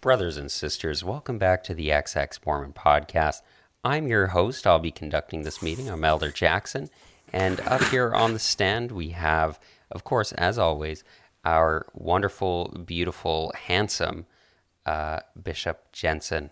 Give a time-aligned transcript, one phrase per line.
[0.00, 3.42] Brothers and sisters, welcome back to the XX Mormon podcast.
[3.82, 4.64] I'm your host.
[4.64, 5.88] I'll be conducting this meeting.
[5.88, 6.88] I'm Elder Jackson.
[7.32, 9.58] And up here on the stand, we have,
[9.90, 11.02] of course, as always,
[11.44, 14.26] our wonderful, beautiful, handsome
[14.86, 16.50] uh, Bishop Jensen.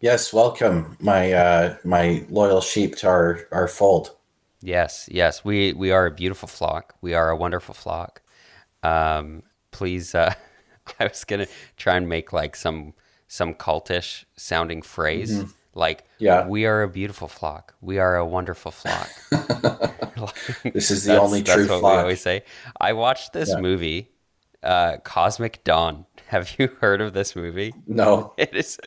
[0.00, 4.16] Yes, welcome, my uh, my loyal sheep to our, our fold.
[4.60, 6.96] Yes, yes, we we are a beautiful flock.
[7.00, 8.20] We are a wonderful flock.
[8.82, 10.34] Um, please, uh,
[11.00, 12.94] I was gonna try and make like some
[13.28, 15.50] some cultish sounding phrase, mm-hmm.
[15.74, 16.46] like yeah.
[16.46, 17.74] we are a beautiful flock.
[17.80, 19.08] We are a wonderful flock.
[20.72, 21.82] this is the only true flock.
[21.82, 22.44] we always say.
[22.80, 23.60] I watched this yeah.
[23.60, 24.10] movie,
[24.62, 26.06] uh, Cosmic Dawn.
[26.28, 27.74] Have you heard of this movie?
[27.86, 28.32] No.
[28.36, 28.78] It is.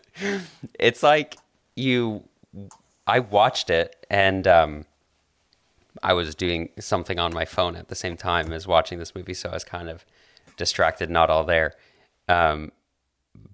[0.80, 1.38] It's like
[1.76, 2.24] you.
[3.08, 4.86] I watched it and um,
[6.04, 9.34] I was doing something on my phone at the same time as watching this movie,
[9.34, 10.06] so I was kind of
[10.58, 11.74] distracted, not all there.
[12.30, 12.72] Um,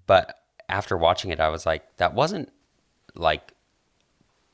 [0.05, 0.39] but
[0.69, 2.51] after watching it, I was like, that wasn't
[3.15, 3.53] like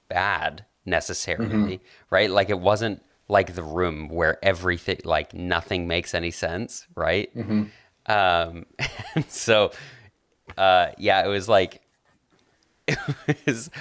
[0.08, 1.86] bad necessarily, mm-hmm.
[2.10, 2.30] right?
[2.30, 7.36] Like it wasn't like the room where everything, like nothing makes any sense, right?
[7.36, 7.64] Mm-hmm.
[8.12, 8.66] Um,
[9.16, 9.72] and so,
[10.58, 11.82] uh, yeah, it was like,
[12.88, 13.72] it was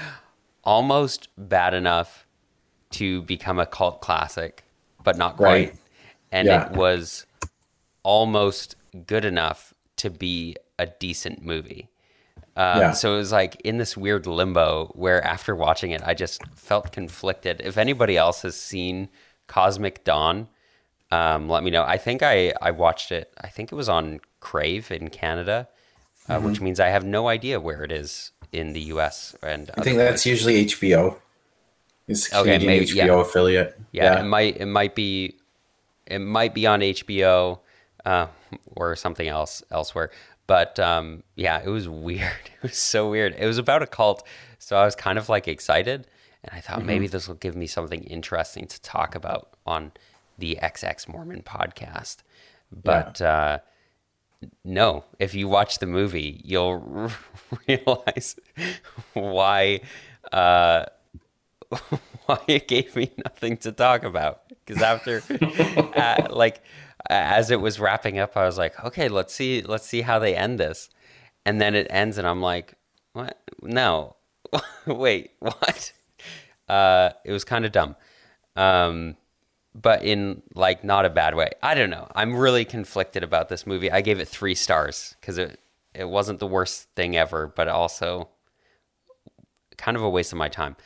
[0.64, 2.26] almost bad enough
[2.90, 4.64] to become a cult classic,
[5.04, 5.68] but not quite.
[5.68, 5.74] Right.
[6.32, 6.70] And yeah.
[6.70, 7.26] it was
[8.02, 11.90] almost good enough to be a decent movie.
[12.56, 12.92] Um, yeah.
[12.92, 16.90] So it was like in this weird limbo where after watching it, I just felt
[16.90, 17.60] conflicted.
[17.62, 19.10] If anybody else has seen
[19.46, 20.48] Cosmic Dawn,
[21.10, 21.84] um, let me know.
[21.84, 25.68] I think I, I watched it, I think it was on Crave in Canada,
[26.28, 26.46] uh, mm-hmm.
[26.46, 29.36] which means I have no idea where it is in the US.
[29.42, 30.26] And I think that's places.
[30.26, 31.16] usually HBO.
[32.08, 33.20] It's okay, maybe, HBO yeah.
[33.20, 33.80] affiliate.
[33.92, 35.36] Yeah, yeah, it might it might be
[36.06, 37.60] it might be on HBO
[38.04, 38.26] uh,
[38.66, 40.10] or something else elsewhere.
[40.46, 42.50] But um, yeah, it was weird.
[42.56, 43.34] It was so weird.
[43.38, 44.26] It was about a cult,
[44.58, 46.06] so I was kind of like excited,
[46.44, 46.86] and I thought mm-hmm.
[46.86, 49.92] maybe this will give me something interesting to talk about on
[50.38, 52.18] the XX Mormon podcast.
[52.72, 53.28] But yeah.
[53.28, 53.58] uh,
[54.64, 57.10] no, if you watch the movie, you'll
[57.68, 58.36] realize
[59.12, 59.80] why
[60.32, 60.86] uh,
[62.26, 64.42] why it gave me nothing to talk about.
[64.64, 65.22] Because after,
[65.96, 66.62] uh, like
[67.08, 70.36] as it was wrapping up, I was like, okay, let's see, let's see how they
[70.36, 70.90] end this.
[71.46, 72.74] And then it ends, and I'm like,
[73.12, 73.40] what?
[73.62, 74.16] No,
[74.86, 75.92] wait, what?
[76.68, 77.96] Uh, it was kind of dumb,
[78.56, 79.16] um,
[79.74, 81.50] but in like not a bad way.
[81.62, 82.06] I don't know.
[82.14, 83.90] I'm really conflicted about this movie.
[83.90, 85.58] I gave it three stars because it
[85.94, 88.28] it wasn't the worst thing ever, but also
[89.76, 90.76] kind of a waste of my time.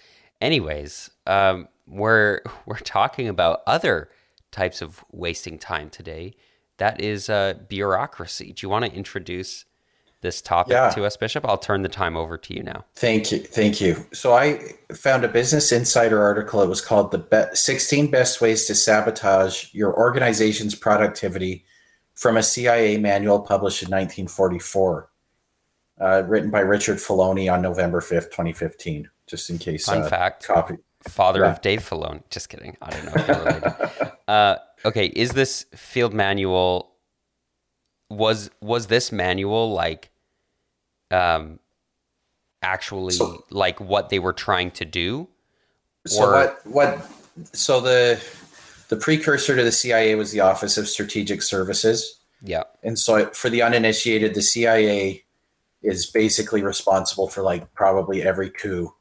[0.40, 4.08] Anyways, um, we're we're talking about other
[4.54, 6.34] types of wasting time today.
[6.78, 8.52] That is uh, bureaucracy.
[8.52, 9.64] Do you want to introduce
[10.20, 10.90] this topic yeah.
[10.90, 11.44] to us, Bishop?
[11.46, 12.84] I'll turn the time over to you now.
[12.94, 13.38] Thank you.
[13.38, 14.06] Thank you.
[14.12, 14.60] So I
[14.94, 16.62] found a Business Insider article.
[16.62, 21.64] It was called "The Be- 16 Best Ways to Sabotage Your Organization's Productivity"
[22.14, 25.10] from a CIA manual published in 1944,
[26.00, 29.10] uh, written by Richard Feloni on November 5th, 2015.
[29.26, 29.86] Just in case.
[29.86, 30.46] Fun uh, fact.
[30.46, 30.76] Copy
[31.08, 31.52] father yeah.
[31.52, 32.22] of Dave Filoni.
[32.30, 32.76] Just kidding.
[32.80, 34.12] I don't know if you're related.
[34.28, 36.90] uh, okay, is this field manual?
[38.10, 40.10] Was was this manual like,
[41.10, 41.58] um,
[42.62, 45.28] actually so, like what they were trying to do?
[46.06, 46.60] So what?
[46.64, 47.10] What?
[47.52, 48.22] So the
[48.88, 52.20] the precursor to the CIA was the Office of Strategic Services.
[52.42, 52.64] Yeah.
[52.82, 55.24] And so for the uninitiated, the CIA
[55.82, 58.94] is basically responsible for like probably every coup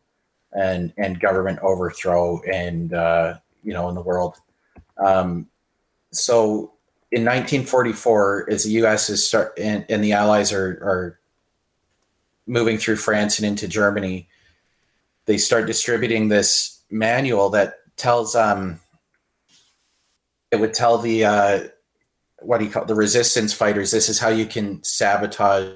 [0.53, 4.38] and and government overthrow and uh, you know in the world.
[4.97, 5.47] Um,
[6.11, 6.73] so
[7.11, 9.09] in 1944, as the U.S.
[9.09, 11.19] is start and, and the Allies are are
[12.45, 14.27] moving through France and into Germany,
[15.25, 18.79] they start distributing this manual that tells um
[20.51, 21.59] it would tell the uh,
[22.39, 25.72] what do you call it, the resistance fighters this is how you can sabotage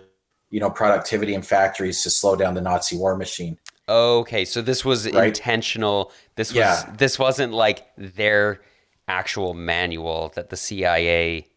[0.49, 3.57] you know productivity in factories to slow down the Nazi war machine.
[3.89, 5.27] Okay, so this was right?
[5.27, 6.11] intentional.
[6.35, 6.93] This was yeah.
[6.97, 8.61] this wasn't like their
[9.07, 11.47] actual manual that the CIA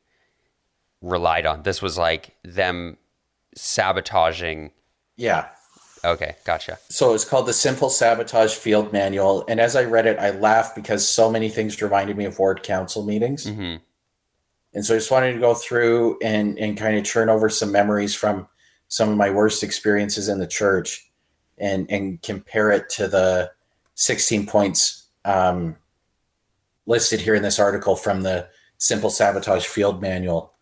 [1.02, 1.62] relied on.
[1.62, 2.96] This was like them
[3.54, 4.70] sabotaging.
[5.16, 5.48] Yeah.
[6.04, 6.78] Okay, gotcha.
[6.88, 10.74] So it's called the Simple Sabotage Field Manual, and as I read it, I laughed
[10.74, 13.44] because so many things reminded me of ward council meetings.
[13.44, 13.76] Mm-hmm.
[14.72, 17.70] And so I just wanted to go through and and kind of churn over some
[17.70, 18.48] memories from
[18.88, 21.10] some of my worst experiences in the church
[21.58, 23.50] and and compare it to the
[23.94, 25.76] 16 points um,
[26.90, 30.52] listed here in this article from the Simple Sabotage Field Manual.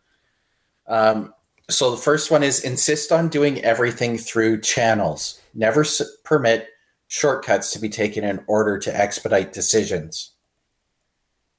[0.86, 1.34] Um,
[1.70, 5.40] So the first one is insist on doing everything through channels.
[5.54, 6.68] Never s- permit
[7.08, 10.32] shortcuts to be taken in order to expedite decisions.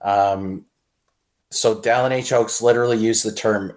[0.02, 0.66] Um,
[1.52, 2.32] so Dallin H.
[2.32, 3.76] Oaks literally used the term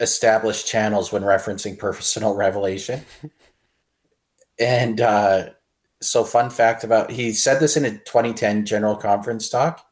[0.00, 3.02] established channels when referencing personal revelation.
[4.58, 5.50] and uh,
[6.00, 9.85] so, fun fact about he said this in a 2010 General Conference talk,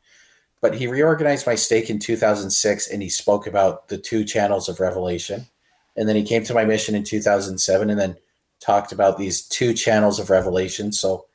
[0.64, 4.80] but he reorganized my stake in 2006 and he spoke about the two channels of
[4.80, 5.44] revelation.
[5.94, 8.16] And then he came to my mission in 2007 and then
[8.60, 10.90] talked about these two channels of revelation.
[10.90, 11.26] So,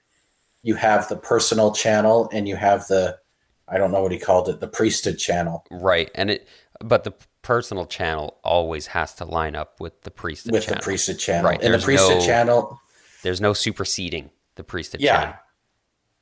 [0.64, 3.20] you have the personal channel and you have the
[3.68, 5.64] I don't know what he called it, the priesthood channel.
[5.70, 6.10] Right.
[6.16, 6.48] And it
[6.84, 10.80] but the personal channel always has to line up with the priesthood with channel.
[10.80, 11.52] the priesthood channel.
[11.52, 12.81] Right, And the priesthood no- channel,
[13.22, 15.20] There's no superseding the priesthood yeah.
[15.20, 15.36] channel.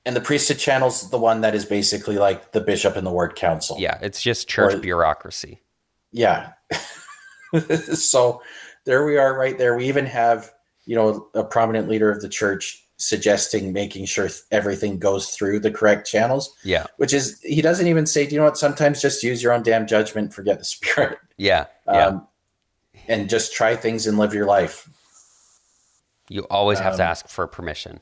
[0.07, 3.35] And the priesthood channel's the one that is basically like the bishop and the ward
[3.35, 3.75] council.
[3.77, 5.59] Yeah, it's just church Or- bureaucracy.
[6.13, 6.53] Yeah.
[7.93, 8.41] so
[8.85, 9.75] there we are right there.
[9.75, 10.49] We even have,
[10.85, 15.59] you know, a prominent leader of the church suggesting making sure th- everything goes through
[15.59, 16.85] the correct channels, Yeah.
[16.95, 19.61] which is he doesn't even say, do you know what, sometimes just use your own
[19.61, 21.19] damn judgment, forget the spirit.
[21.35, 21.65] Yeah.
[21.85, 22.05] Yeah.
[22.05, 22.27] Um,
[23.09, 24.89] and just try things and live your life.
[26.29, 27.99] you always have to um, ask for permission.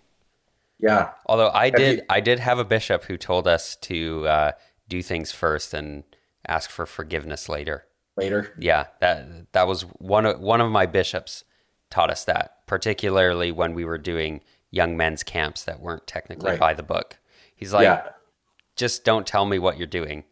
[0.86, 1.10] Yeah.
[1.26, 4.52] Although I Have did, you- I did have a bishop who told us to uh,
[4.88, 6.04] do things first and
[6.48, 7.86] ask for forgiveness later.
[8.18, 8.54] Later.
[8.60, 11.44] Yeah, that that was one of one of my bishops
[11.90, 14.42] taught us that, particularly when we were doing
[14.72, 16.60] young men's camps that weren't technically Right.
[16.60, 17.18] by the book.
[17.56, 18.10] He's like, yeah.
[18.76, 20.24] just don't tell me what you're doing,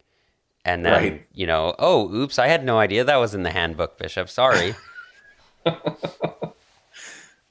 [0.64, 1.26] and then Right.
[1.32, 4.28] you know, oh, oops, I had no idea that was in the handbook, bishop.
[4.30, 4.74] Sorry.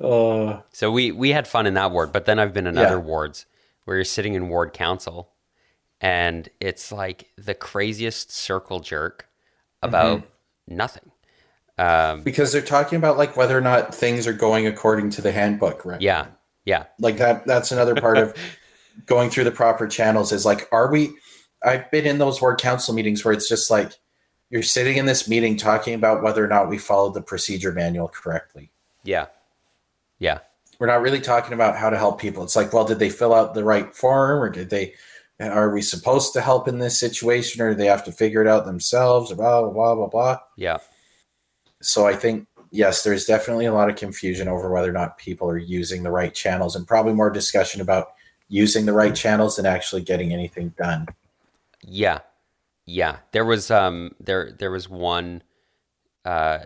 [0.03, 3.00] Uh, So we we had fun in that ward, but then I've been in other
[3.00, 3.45] wards
[3.85, 5.31] where you're sitting in ward council,
[6.01, 9.29] and it's like the craziest circle jerk
[9.81, 10.27] about Mm-hmm.
[10.67, 11.11] nothing.
[11.77, 15.31] Um, because they're talking about like whether or not things are going according to the
[15.31, 16.00] handbook, right?
[16.00, 16.27] yeah,
[16.65, 18.35] yeah, Like that that's another part of
[19.05, 21.13] going through the proper channels is like are we
[21.63, 23.94] I've been in those ward council meetings where it's just like
[24.50, 28.07] you're sitting in this meeting talking about whether or not we followed the procedure manual
[28.09, 28.71] correctly.
[29.03, 29.27] yeah,
[30.24, 30.40] yeah,
[30.80, 32.44] We're not really talking about how to help people.
[32.44, 34.94] It's like, well, did they fill out the right form or did they
[35.40, 38.48] are we supposed to help in this situation or do they have to figure it
[38.48, 40.38] out themselves blah blah blah blah blah.
[40.56, 40.78] yeah,
[41.81, 45.50] so I think yes, there's definitely a lot of confusion over whether or not people
[45.50, 48.14] are using the right channels, and probably more discussion about
[48.48, 51.08] using the right channels than actually getting anything done.
[51.81, 52.20] yeah,
[52.86, 53.18] yeah.
[53.31, 55.44] There was um there there was one
[56.24, 56.60] uh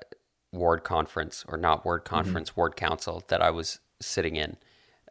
[0.58, 2.16] ward conference or not ward Mm-hmm.
[2.16, 4.58] conference ward council that I was sitting in.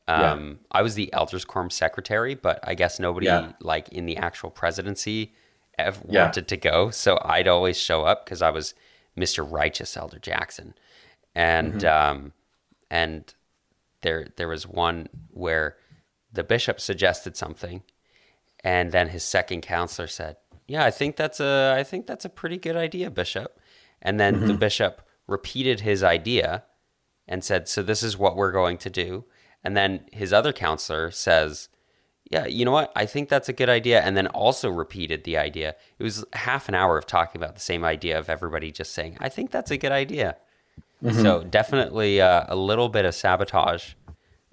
[0.09, 3.53] Um, I was the elders quorum secretary, but I guess nobody Yeah.
[3.61, 5.35] like in the actual presidency
[5.79, 6.25] ever Yeah.
[6.25, 8.75] wanted to go, so I'd always show up because I was
[9.17, 10.75] Mister Righteous Elder Jackson,
[11.35, 11.87] and Mm-hmm.
[12.17, 12.33] um,
[12.91, 13.35] and
[14.03, 15.77] there there was one where
[16.33, 17.83] the bishop suggested something,
[18.63, 20.37] and then his second counselor said,
[20.69, 23.59] "Yeah, I think that's a I think that's a pretty good idea, bishop."
[24.01, 24.47] And then Mm-hmm.
[24.47, 26.65] the bishop repeated his idea
[27.29, 29.25] and said, "So this is what we're going to do."
[29.65, 31.69] And then his other counselor says,
[32.31, 32.93] "Yeah, you know what?
[32.95, 35.75] I think that's a good idea." And then also repeated the idea.
[35.99, 39.17] It was half an hour of talking about the same idea of everybody just saying,
[39.21, 40.37] "I think that's a good idea."
[41.13, 43.95] So definitely uh, a little bit of sabotage.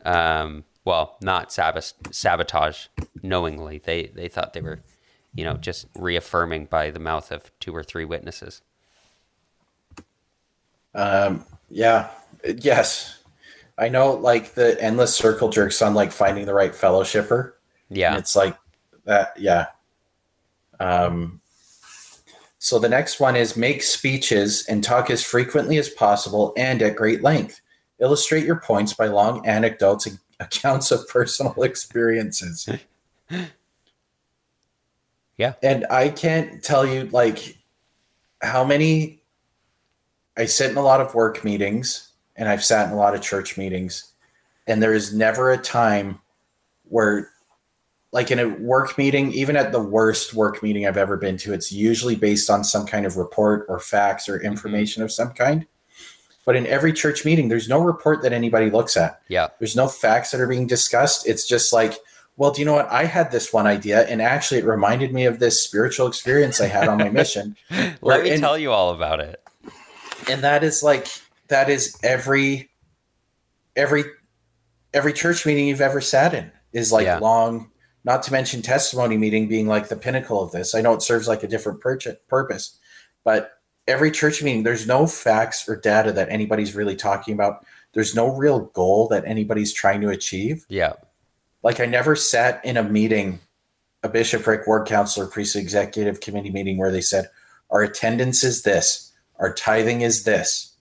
[0.03, 2.87] Um, well, not sabot- sabotage
[3.21, 3.77] knowingly.
[3.79, 4.81] They they thought they were,
[5.33, 8.61] you know, just reaffirming by the mouth of two or three witnesses.
[10.95, 12.09] Um, yeah,
[12.57, 13.19] yes,
[13.77, 14.13] I know.
[14.13, 17.53] Like the endless circle jerks on like finding the right fellowshipper.
[17.89, 18.11] Yeah.
[18.11, 18.57] And it's like
[19.05, 19.33] that.
[19.37, 19.67] Yeah.
[20.79, 21.41] Um,
[22.59, 26.95] so the next one is make speeches and talk as frequently as possible and at
[26.95, 27.59] great length.
[27.99, 32.69] Illustrate your points by long anecdotes and accounts of personal experiences.
[35.37, 35.53] Yeah.
[35.63, 37.57] And I can't tell you like
[38.43, 39.22] how many
[40.37, 43.21] I sit in a lot of work meetings and I've sat in a lot of
[43.21, 44.13] church meetings
[44.67, 46.19] and there is never a time
[46.85, 47.29] where
[48.11, 51.53] like in a work meeting, even at the worst work meeting I've ever been to,
[51.53, 54.47] it's usually based on some kind of report or facts or mm-hmm.
[54.47, 55.65] information of some kind.
[56.45, 59.21] But in every church meeting, there's no report that anybody looks at.
[59.29, 59.47] Yeah.
[59.59, 61.27] There's no facts that are being discussed.
[61.27, 61.95] It's just like,
[62.37, 62.91] well, do you know what?
[62.91, 66.67] I had this one idea, and actually, it reminded me of this spiritual experience I
[66.67, 67.55] had on my mission.
[68.01, 69.42] Let me and- tell you all about it.
[70.29, 71.07] And that is like
[71.47, 72.69] that is every
[73.75, 74.03] every
[74.93, 77.19] every church meeting you've ever sat in is like Yeah.
[77.19, 77.69] long
[78.05, 81.27] not to mention testimony meeting being like the pinnacle of this i know it serves
[81.27, 82.77] like a different purch- purpose
[83.23, 83.51] but
[83.87, 87.65] every church meeting, there's no facts or data that anybody's really talking about.
[87.93, 90.65] There's no real goal that anybody's trying to achieve.
[90.69, 90.93] Yeah.
[91.63, 93.39] Like I never sat in a meeting,
[94.01, 97.29] a bishopric, ward councilor, priest executive committee meeting where they said,
[97.71, 99.11] our attendance is this,
[99.43, 100.73] our tithing is this,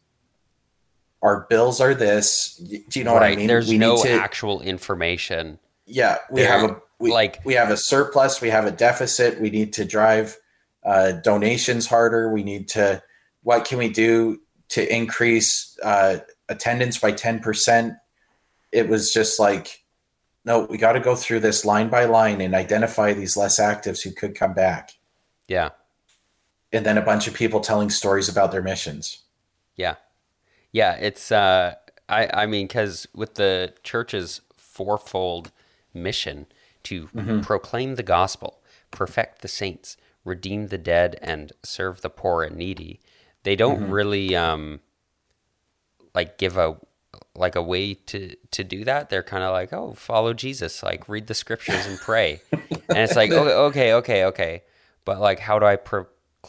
[1.21, 2.57] our bills are this.
[2.57, 3.49] Do you know what I mean?
[3.49, 5.59] There's no actual information.
[5.85, 9.41] Yeah, we have a we, like we have a surplus, we have a deficit.
[9.41, 10.39] We need to drive
[10.85, 12.31] uh, donations harder.
[12.31, 13.03] We need to
[13.43, 17.95] what can we do to increase uh, attendance by ten percent?
[18.71, 19.83] It was just like,
[20.45, 24.03] no, we got to go through this line by line and identify these less actives
[24.03, 24.93] who could come back.
[25.49, 25.71] Yeah,
[26.73, 29.23] and then a bunch of people telling stories about their missions.
[29.77, 29.97] Yeah,
[30.73, 30.95] yeah.
[30.95, 31.75] It's uh,
[32.09, 35.53] I I mean, because with the church's fourfold
[35.95, 36.47] mission
[36.85, 37.41] to mm-hmm.
[37.41, 43.01] proclaim the gospel, perfect the saints, redeem the dead, and serve the poor and needy.
[43.43, 43.93] They don't mm-hmm.
[43.93, 44.81] really um,
[46.15, 46.77] like give a
[47.35, 49.11] like a way to to do that.
[49.11, 52.43] They're kind of like, oh, follow Jesus, like read the scriptures and pray.
[52.53, 54.63] and it's like, okay, okay, okay, okay,
[55.05, 55.77] but like, how do I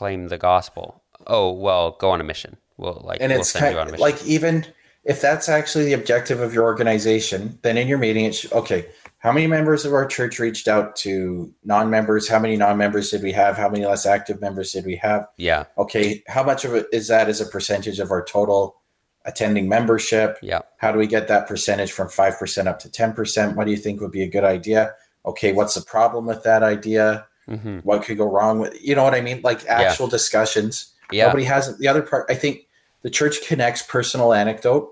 [0.04, 1.02] proclaim the gospel?
[1.28, 2.58] Oh, well, go on a mission.
[2.78, 4.66] We'll like, and we'll it's kind, of like even
[5.04, 8.88] if that's actually the objective of your organization, then in your meeting, it's okay
[9.24, 12.28] how many members of our church reached out to non-members?
[12.28, 13.56] How many non-members did we have?
[13.56, 15.28] How many less active members did we have?
[15.38, 15.64] Yeah.
[15.78, 18.82] Okay how much of it is that as a percentage of our total
[19.24, 20.40] attending membership?
[20.42, 20.60] Yeah.
[20.78, 24.02] How do we get that percentage from 5% up to 10% what do you think
[24.02, 24.94] would be a good idea?
[25.26, 27.80] Okay what's the problem with that idea mm-hmm.
[27.80, 30.12] what could go wrong with you know what i mean like actual yeah.
[30.12, 32.68] discussions yeah nobody has the other part i think
[33.02, 34.90] the church connects personal anecdote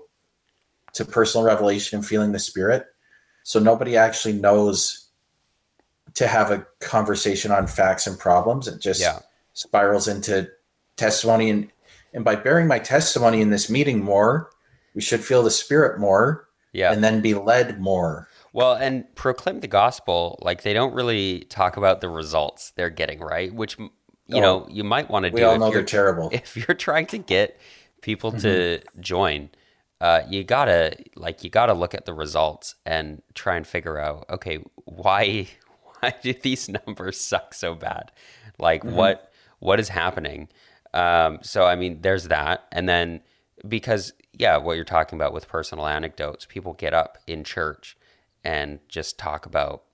[0.92, 2.86] to personal revelation and feeling the spirit
[3.44, 5.02] so nobody actually knows
[6.14, 8.68] to have a conversation on facts and problems.
[8.68, 9.20] It just yeah.
[9.54, 10.50] spirals into
[10.96, 11.50] testimony.
[11.50, 11.70] And,
[12.12, 14.50] and by bearing my testimony in this meeting more,
[14.94, 16.92] we should feel the spirit more yeah.
[16.92, 18.28] and then be led more.
[18.52, 23.20] Well, and proclaim the gospel, like they don't really talk about the results they're getting,
[23.20, 23.52] right?
[23.52, 23.90] Which you
[24.32, 25.36] oh, know you might want to do.
[25.36, 26.30] We all know they're terrible.
[26.32, 27.58] If you're trying to get
[28.02, 28.40] people mm-hmm.
[28.40, 29.50] to join,
[30.02, 34.26] uh, you gotta like you gotta look at the results and try and figure out
[34.28, 35.46] okay why
[36.00, 38.10] why do these numbers suck so bad
[38.58, 38.96] like mm-hmm.
[38.96, 40.48] what what is happening
[40.92, 43.20] um, so i mean there's that and then
[43.68, 47.96] because yeah what you're talking about with personal anecdotes people get up in church
[48.44, 49.84] and just talk about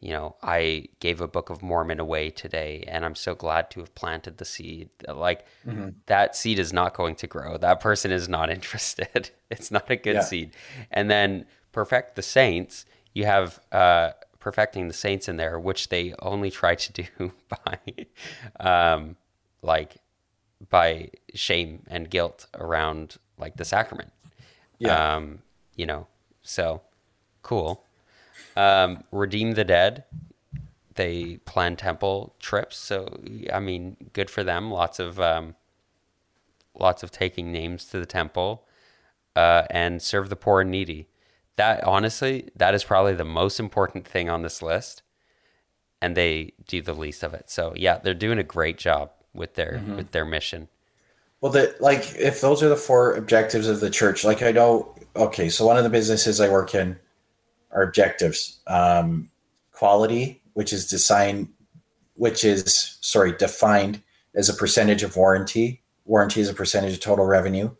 [0.00, 3.80] you know, I gave a Book of Mormon away today and I'm so glad to
[3.80, 4.90] have planted the seed.
[5.08, 5.88] Like mm-hmm.
[6.06, 7.56] that seed is not going to grow.
[7.56, 9.30] That person is not interested.
[9.50, 10.22] it's not a good yeah.
[10.22, 10.52] seed.
[10.90, 16.14] And then perfect the saints, you have uh, perfecting the saints in there, which they
[16.20, 17.78] only try to do by
[18.60, 19.16] um,
[19.62, 19.96] like
[20.70, 24.12] by shame and guilt around like the sacrament.
[24.78, 25.16] Yeah.
[25.16, 25.40] Um,
[25.74, 26.06] you know,
[26.42, 26.82] so
[27.42, 27.84] cool.
[28.58, 30.04] Um, Redeem the Dead.
[30.96, 33.20] They plan temple trips, so
[33.52, 34.72] I mean, good for them.
[34.72, 35.54] Lots of um,
[36.74, 38.66] lots of taking names to the temple,
[39.36, 41.06] uh, and serve the poor and needy.
[41.54, 45.02] That honestly, that is probably the most important thing on this list,
[46.02, 47.48] and they do the least of it.
[47.50, 49.94] So yeah, they're doing a great job with their mm-hmm.
[49.94, 50.66] with their mission.
[51.40, 54.96] Well, the like if those are the four objectives of the church, like I know,
[55.14, 56.98] okay, so one of the businesses I work in,
[57.70, 58.60] our objectives.
[58.66, 59.30] Um,
[59.78, 61.48] quality, which is design,
[62.14, 64.02] which is sorry defined
[64.34, 65.82] as a percentage of warranty.
[66.04, 67.70] Warranty is a percentage of total revenue.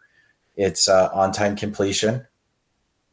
[0.54, 2.24] It's uh, on-time completion.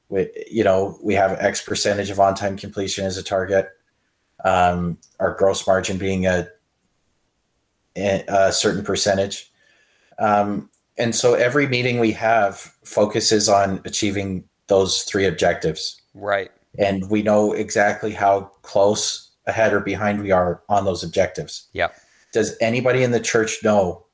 [0.09, 3.69] We, you know, we have X percentage of on-time completion as a target.
[4.43, 6.47] Um, our gross margin being a,
[7.95, 9.51] a certain percentage.
[10.19, 15.99] Um, and so every meeting we have focuses on achieving those three objectives.
[16.13, 21.67] Right and we know exactly how close ahead or behind we are on those objectives.
[21.73, 21.89] Yeah.
[22.33, 24.05] Does anybody in the church know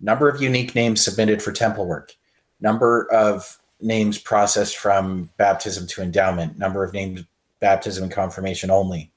[0.00, 2.14] number of unique names submitted for temple work,
[2.60, 7.24] number of names processed from baptism to endowment, number of names
[7.60, 9.12] baptism and confirmation only,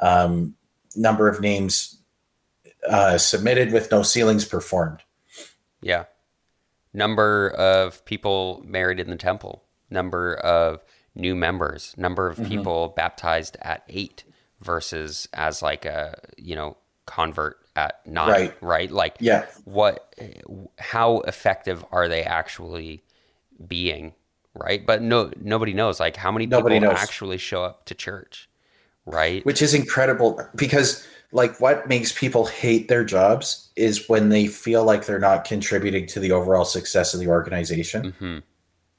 [0.00, 0.54] um,
[0.96, 2.00] number of names
[2.88, 5.00] uh, submitted with no sealings performed.
[5.80, 6.04] Yeah.
[6.92, 10.82] Number of people married in the temple, number of
[11.18, 12.48] new members, number of mm-hmm.
[12.48, 14.24] people baptized at eight
[14.60, 18.54] versus as like a you know convert at nine, right?
[18.60, 18.90] right?
[18.90, 20.14] Like, yeah, what,
[20.78, 23.02] how effective are they actually
[23.66, 24.14] being,
[24.54, 24.84] right?
[24.84, 26.00] But no, nobody knows.
[26.00, 26.98] Like, how many nobody people knows.
[27.00, 28.48] actually show up to church,
[29.06, 29.44] right?
[29.46, 34.82] Which is incredible because like what makes people hate their jobs is when they feel
[34.84, 38.38] like they're not contributing to the overall success of the organization, hmm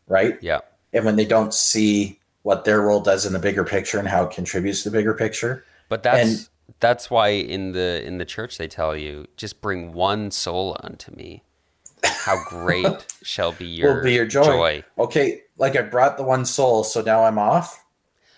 [0.09, 0.37] right?
[0.41, 0.59] Yeah.
[0.93, 4.23] And when they don't see what their role does in the bigger picture and how
[4.25, 5.63] it contributes to the bigger picture.
[5.87, 9.91] But that's And- that's why in the in the church they tell you just bring
[9.91, 11.43] one soul unto me.
[12.03, 14.83] How great shall be your, will be your joy.
[14.97, 17.83] Okay, like I brought the one soul, so now I'm off.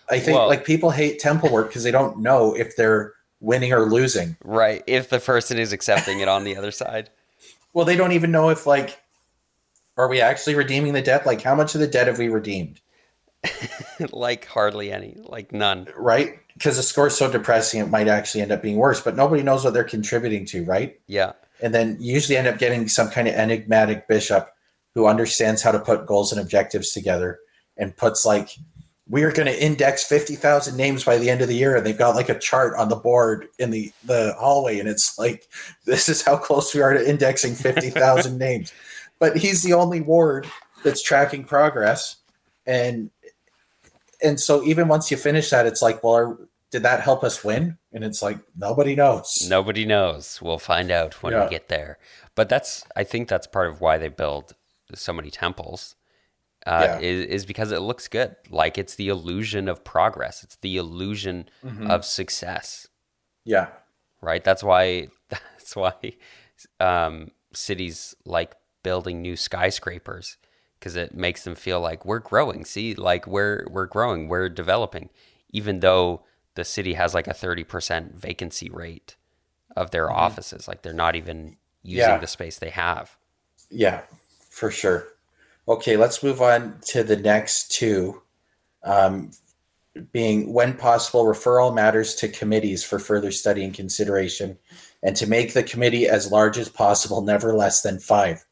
[0.09, 3.73] I think Well- like people hate temple work because they don't know if they're winning
[3.73, 4.37] or losing.
[4.43, 4.83] Right.
[4.87, 7.09] If the person is accepting it on the other side.
[7.73, 9.00] Well, they don't even know if like
[9.97, 11.25] are we actually redeeming the debt?
[11.25, 12.79] Like how much of the debt have we redeemed?
[14.11, 15.17] like hardly any.
[15.19, 15.87] Like none.
[15.95, 16.39] Right?
[16.53, 19.63] Because the score's so depressing it might actually end up being worse, but nobody knows
[19.63, 20.99] what they're contributing to, right?
[21.07, 21.33] Yeah.
[21.61, 24.49] And then you usually end up getting some kind of enigmatic bishop
[24.93, 27.39] who understands how to put goals and objectives together
[27.77, 28.57] and puts like
[29.07, 31.97] we are going to index 50,000 names by the end of the year and they've
[31.97, 35.47] got like a chart on the board in the the hallway and it's like
[35.85, 38.71] this is how close we are to indexing 50,000 names
[39.21, 40.45] but he's the only ward
[40.83, 42.17] that's tracking progress
[42.65, 43.09] and
[44.23, 46.37] and so even once you finish that it's like well are,
[46.71, 50.39] did that help us win and it's like nobody knows Nobody knows.
[50.41, 51.43] We'll find out when Yeah.
[51.43, 51.97] we get there.
[52.35, 54.55] But that's I think that's part of why they build
[54.95, 55.95] so many temples.
[56.65, 56.99] Uh, Yeah.
[56.99, 58.35] is, is because it looks good.
[58.49, 60.43] Like it's the illusion of progress.
[60.45, 61.49] It's the illusion
[61.87, 62.87] of success.
[63.43, 63.67] yeah
[64.21, 64.43] right?
[64.43, 65.95] That's why that's why
[66.79, 70.37] um, cities like building new skyscrapers
[70.79, 72.65] because it makes them feel like we're growing.
[72.65, 75.09] See, like we're we're growing, we're developing,
[75.51, 76.23] even though
[76.55, 79.15] the city has like a thirty percent vacancy rate
[79.75, 80.67] of their offices.
[80.67, 82.17] Like they're not even using Yeah.
[82.17, 83.17] the space they have.
[83.69, 84.01] Yeah,
[84.49, 85.07] for sure.
[85.67, 88.21] Okay, let's move on to the next two.
[88.83, 89.31] Um,
[90.13, 94.57] being when possible, referral matters to committees for further study and consideration,
[95.03, 98.45] and to make the committee as large as possible, never less than five.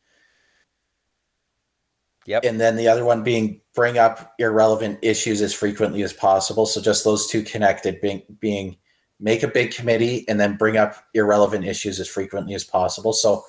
[2.26, 2.44] Yep.
[2.44, 6.66] And then the other one being bring up irrelevant issues as frequently as possible.
[6.66, 8.78] So just those two connected being being
[9.20, 13.14] make a big committee and then bring up irrelevant issues as frequently as possible.
[13.14, 13.44] So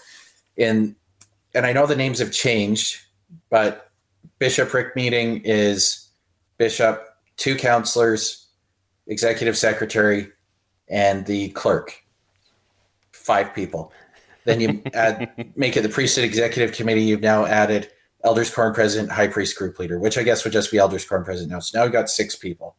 [0.56, 0.96] in
[1.54, 3.00] and I know the names have changed,
[3.50, 3.90] but
[4.38, 6.09] bishopric meeting is
[6.59, 8.46] bishop, two counselors,
[9.06, 10.28] executive secretary,
[10.88, 12.04] and the clerk.
[13.12, 13.92] Five people.
[14.44, 17.02] Then you add make it the priesthood executive committee.
[17.02, 17.90] You've now added
[18.24, 21.24] elders quorum president, high priest group leader, which I guess would just be elders quorum
[21.24, 21.61] president now.
[21.61, 22.76] So now we've got six people.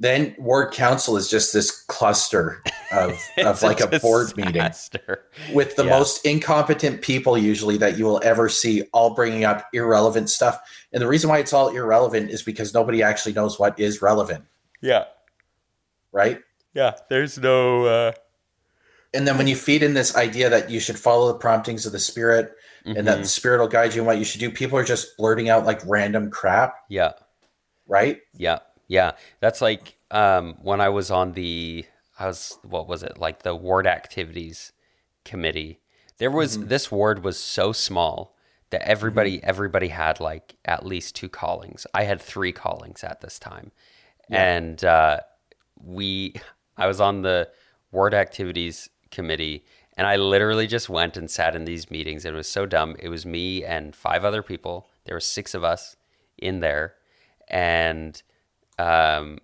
[0.00, 4.62] Then ward council is just this cluster of, of like a board meeting
[5.52, 5.90] with the Yeah.
[5.90, 10.60] most incompetent people usually that you will ever see all bringing up irrelevant stuff
[10.92, 14.44] and the reason why it's all irrelevant is because nobody actually knows what is relevant
[14.80, 15.06] Yeah,
[16.12, 16.40] right
[16.74, 16.94] yeah.
[17.10, 17.86] There's no.
[17.86, 18.12] Uh...
[19.12, 21.92] and then when you feed in this idea that you should follow the promptings of
[21.92, 22.54] the spirit
[22.96, 23.06] and Mm-hmm.
[23.06, 25.48] that the spirit will guide you in what you should do people are just blurting
[25.48, 27.12] out like random crap Yeah.
[27.86, 29.12] right Yeah, yeah.
[29.40, 31.84] That's like um, when I was on the,
[32.18, 34.72] I was what was it like the ward activities
[35.24, 35.80] committee.
[36.18, 38.34] There was this ward was so small
[38.70, 41.86] that everybody everybody had like at least two callings.
[41.94, 43.70] I had three callings at this time,
[44.30, 45.20] and uh,
[45.80, 46.34] we
[46.76, 47.48] I was on the
[47.92, 49.64] ward activities committee.
[49.98, 52.24] And I literally just went and sat in these meetings.
[52.24, 52.96] And it was so dumb.
[53.00, 54.88] It was me and five other people.
[55.04, 55.96] There were six of us
[56.38, 56.94] in there,
[57.48, 58.22] and
[58.78, 59.40] um,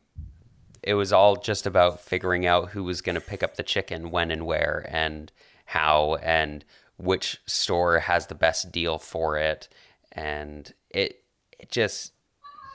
[0.85, 4.11] it was all just about figuring out who was going to pick up the chicken
[4.11, 5.33] when and where and
[5.67, 6.65] how and
[6.99, 9.69] which store has the best deal for it
[10.13, 11.25] and it
[11.59, 12.13] it just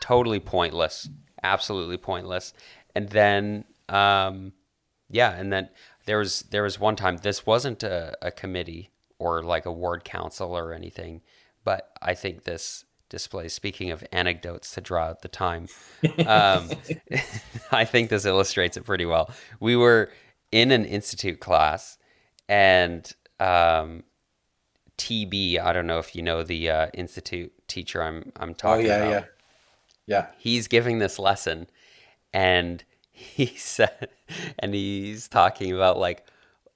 [0.02, 1.08] totally pointless
[1.44, 2.54] absolutely pointless
[2.96, 4.52] and then um
[5.10, 5.70] yeah and then
[6.06, 10.04] there was there was one time this wasn't a, a committee or like a ward
[10.04, 11.22] council or anything
[11.64, 15.68] but i think this displays speaking of anecdotes to draw out the time
[16.26, 16.70] um,
[17.72, 19.30] i think this illustrates it pretty well.
[19.60, 20.12] We were
[20.52, 21.98] in an institute class
[22.48, 24.04] and um,
[24.98, 28.90] tb i don't know if you know the uh, institute teacher i'm i'm talking oh
[28.90, 29.12] talking yeah about.
[29.24, 29.26] yeah.
[30.10, 30.28] Yeah.
[30.40, 31.68] He's giving this lesson
[32.34, 32.84] and
[33.20, 34.10] he said
[34.58, 36.26] and he's talking about like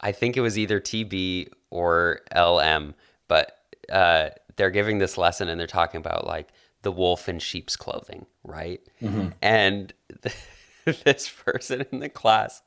[0.01, 2.93] i think it was either tb or lm
[3.27, 3.57] but
[3.91, 6.49] uh, they're giving this lesson and they're talking about like
[6.83, 8.81] the wolf in sheep's clothing right
[9.41, 9.93] and
[11.03, 12.61] this person in the class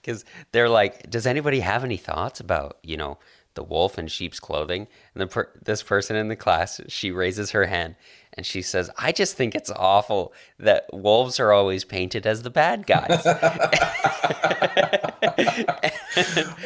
[0.00, 3.18] because they're like does anybody have any thoughts about you know
[3.56, 4.86] the wolf in sheep's clothing.
[5.14, 7.96] And the per- this person in the class, she raises her hand
[8.36, 12.50] and she says, "I just think it's awful that wolves are always painted as the
[12.50, 13.22] bad guys."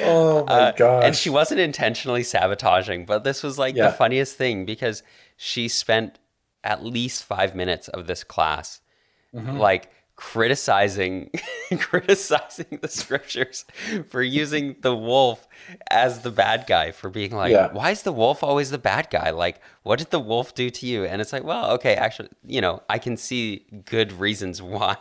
[0.01, 1.05] oh my Uh, gosh.
[1.05, 3.87] and she wasn't intentionally sabotaging, but this was like Yeah.
[3.89, 5.03] the funniest thing because
[5.37, 6.19] she spent
[6.65, 8.81] at least five minutes of this class
[9.35, 9.59] Mm-hmm.
[9.59, 11.31] like criticizing
[11.79, 13.65] criticizing the scriptures
[14.11, 15.49] for using the wolf
[15.91, 17.73] as the bad guy for being like Yeah.
[17.73, 20.87] why is the wolf always the bad guy like what did the wolf do to
[20.87, 24.97] you and it's like well okay actually you know i can see good reasons why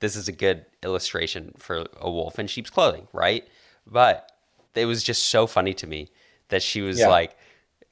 [0.00, 3.48] this is a good illustration for a wolf in sheep's clothing right
[3.86, 4.30] but
[4.74, 6.10] it was just so funny to me
[6.50, 7.08] that she was Yeah.
[7.08, 7.34] like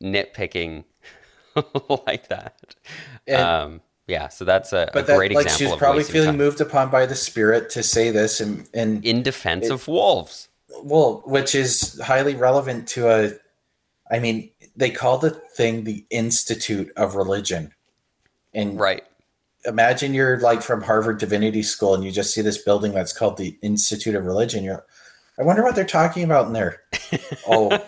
[0.03, 0.85] nitpicking
[2.07, 2.75] like that
[3.27, 5.79] And- um yeah so that's a, a but that, great like example she was of
[5.79, 6.37] probably feeling time.
[6.39, 10.49] moved upon by the spirit to say this and and in defense of wolves.
[10.83, 13.33] well which is highly relevant to a
[14.11, 17.73] i mean they call the thing the institute of religion
[18.55, 19.05] and Right.
[19.65, 23.37] imagine you're like from harvard divinity school and you just see this building that's called
[23.37, 24.85] the institute of religion you're
[25.39, 26.83] i wonder what they're talking about in there
[27.49, 27.79] oh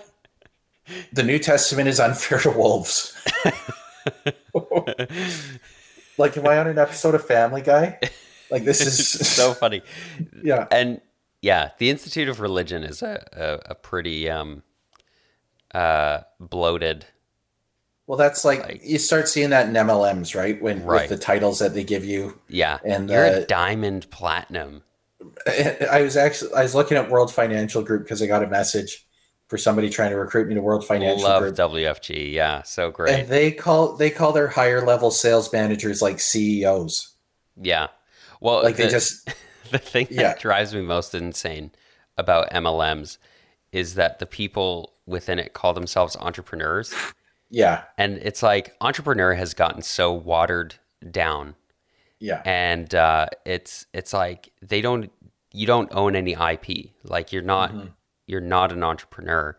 [1.12, 3.16] the new testament is unfair to wolves
[6.18, 7.98] like am i on an episode of family guy
[8.50, 9.82] like this is so funny.
[10.42, 11.00] yeah And
[11.42, 14.62] yeah, the Institute of Religion is a, a, a pretty um,
[15.74, 17.04] uh, bloated.
[18.06, 20.60] Well, that's like, Like- you start seeing that in MLMs, right?
[20.62, 21.02] When Right.
[21.02, 22.38] with the titles that they give you.
[22.48, 22.78] Yeah.
[22.84, 24.84] And, you're uh, a diamond platinum.
[25.46, 29.03] I was actually I was looking at World Financial Group because I got a message
[29.54, 32.32] for somebody trying to recruit me to World Financial Love Group, WFG.
[32.32, 32.62] Yeah.
[32.62, 33.20] So great.
[33.20, 37.14] and they call they call their higher level sales managers like CEOs.
[37.56, 37.86] yeah.
[38.40, 39.30] Well, Like they just
[39.70, 40.22] the thing Yeah.
[40.24, 41.70] that drives me most insane
[42.18, 43.18] about MLMs
[43.70, 46.92] is that the people within it call themselves entrepreneurs.
[47.48, 50.74] yeah And it's like entrepreneur has gotten so watered
[51.08, 51.54] down
[52.18, 55.12] yeah and uh, it's it's like they don't
[55.52, 56.90] you don't own any IP.
[57.04, 57.72] Like you're not
[58.26, 59.56] you're not an entrepreneur.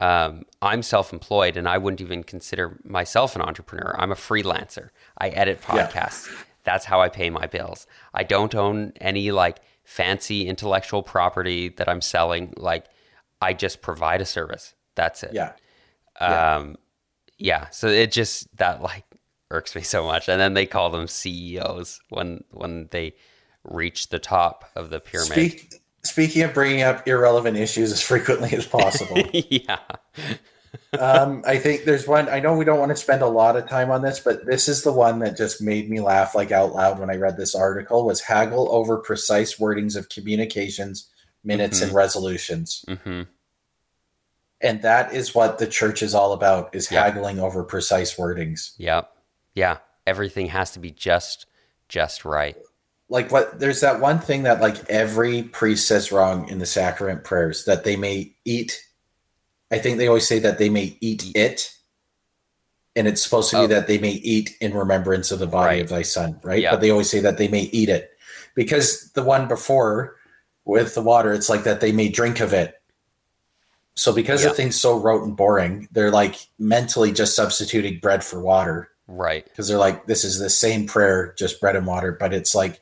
[0.00, 3.94] Um, I'm self-employed, and I wouldn't even consider myself an entrepreneur.
[3.98, 4.90] I'm a freelancer.
[5.18, 5.86] I edit Yeah.
[5.88, 6.28] podcasts.
[6.64, 7.86] That's how I pay my bills.
[8.12, 12.54] I don't own any like fancy intellectual property that I'm selling.
[12.56, 12.86] Like
[13.40, 14.74] I just provide a service.
[14.94, 15.52] That's it yeah
[16.20, 16.56] Yeah.
[16.56, 16.76] um
[17.36, 19.04] yeah so it just that like
[19.50, 23.14] irks me so much and then they call them ceos when when they
[23.64, 28.52] reach the top of the pyramid Speak, speaking of bringing up irrelevant issues as frequently
[28.52, 29.78] as possible, yeah
[30.98, 32.28] um, I think there's one.
[32.28, 34.68] I know we don't want to spend a lot of time on this, but this
[34.68, 37.54] is the one that just made me laugh like out loud when I read this
[37.54, 38.06] article.
[38.06, 41.10] Was haggle over precise wordings of communications,
[41.42, 43.22] minutes, and resolutions, hmm
[44.60, 47.02] and that is what the church is all about: is Yeah.
[47.02, 48.74] haggling over precise wordings.
[48.78, 49.02] yeah
[49.54, 51.46] yeah everything has to be just
[51.88, 52.56] just right
[53.08, 53.60] Like what?
[53.60, 57.84] There's that one thing that like every priest says wrong in the sacrament prayers that
[57.84, 58.80] they may eat.
[59.70, 61.70] I think they always say that they may eat it.
[62.96, 63.66] And it's supposed to be Oh.
[63.66, 65.82] that they may eat in remembrance of the body Right.
[65.82, 66.62] of thy son, right?
[66.62, 66.70] Yeah.
[66.70, 68.10] But they always say that they may eat it.
[68.54, 70.14] Because the one before
[70.64, 72.80] with the water, it's like that they may drink of it.
[73.96, 74.50] So because Yeah.
[74.50, 79.44] the thing's so rote and boring, they're like mentally just substituting bread for water right
[79.44, 82.12] because they're like, this is the same prayer, just bread and water.
[82.12, 82.80] But it's like,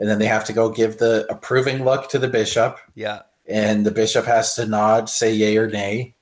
[0.00, 3.86] and then they have to go give the approving look to the bishop, yeah and
[3.86, 6.16] the bishop has to nod, say yay or nay.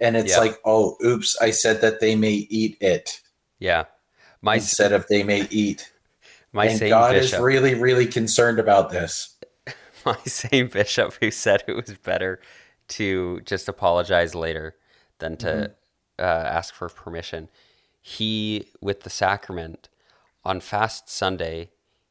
[0.00, 0.40] And it's Yeah.
[0.40, 3.20] like, oh, oops, I said that they may eat it
[3.60, 3.84] yeah
[4.42, 5.92] my instead of they may eat.
[6.52, 9.36] my and same God bishop is really, really concerned about this.
[10.06, 12.40] my same bishop who said it was better
[12.88, 14.76] to just apologize later
[15.18, 15.72] than to Mm-hmm.
[16.18, 17.48] uh, ask for permission.
[18.00, 19.88] He, with the sacrament
[20.44, 21.70] on Fast Sunday,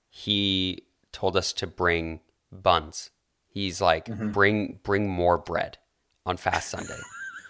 [0.09, 0.83] he
[1.17, 2.19] told us to bring
[2.51, 3.09] buns.
[3.47, 4.31] He's like, Mm-hmm.
[4.31, 5.77] bring bring more bread
[6.25, 6.99] on Fast Sunday,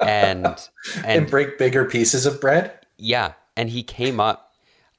[0.00, 0.68] and And,
[1.04, 2.72] and break bigger pieces of bread.
[2.96, 4.52] yeah, and he came up.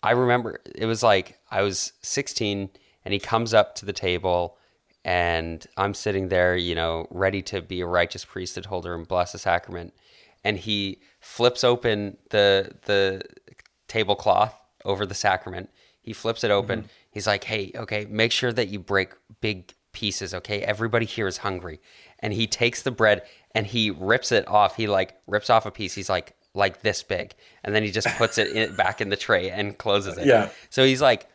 [0.04, 2.70] I remember it was like I was 16
[3.06, 4.58] and he comes up to the table
[5.06, 9.32] and I'm sitting there, you know, ready to be a righteous priesthood holder and bless
[9.32, 9.94] the sacrament.
[10.44, 13.22] And he flips open the the
[13.88, 14.54] tablecloth
[14.86, 15.70] over the sacrament.
[16.08, 16.80] He flips it open.
[16.80, 16.88] Mm-hmm.
[17.12, 19.10] He's like, "Hey, okay, make sure that you break
[19.42, 20.62] big pieces, okay?
[20.62, 21.82] Everybody here is hungry."
[22.20, 24.78] And he takes the bread and he rips it off.
[24.78, 25.96] He like rips off a piece.
[25.96, 29.18] He's like like this big, and then he just puts it in, back in the
[29.18, 30.26] tray and closes it.
[30.26, 30.50] Yeah.
[30.70, 31.28] So he's like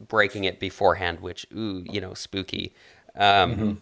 [0.00, 2.74] breaking it beforehand, which ooh, you know, spooky,
[3.16, 3.72] um, mm-hmm.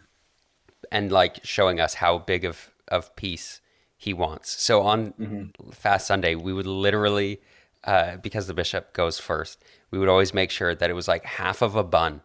[0.91, 3.61] and like showing us how big of of piece
[3.97, 4.61] he wants.
[4.61, 5.71] So on mm-hmm.
[5.71, 7.41] Fast Sunday, we would literally,
[7.85, 11.25] uh, because the bishop goes first, we would always make sure that it was like
[11.25, 12.21] half of a bun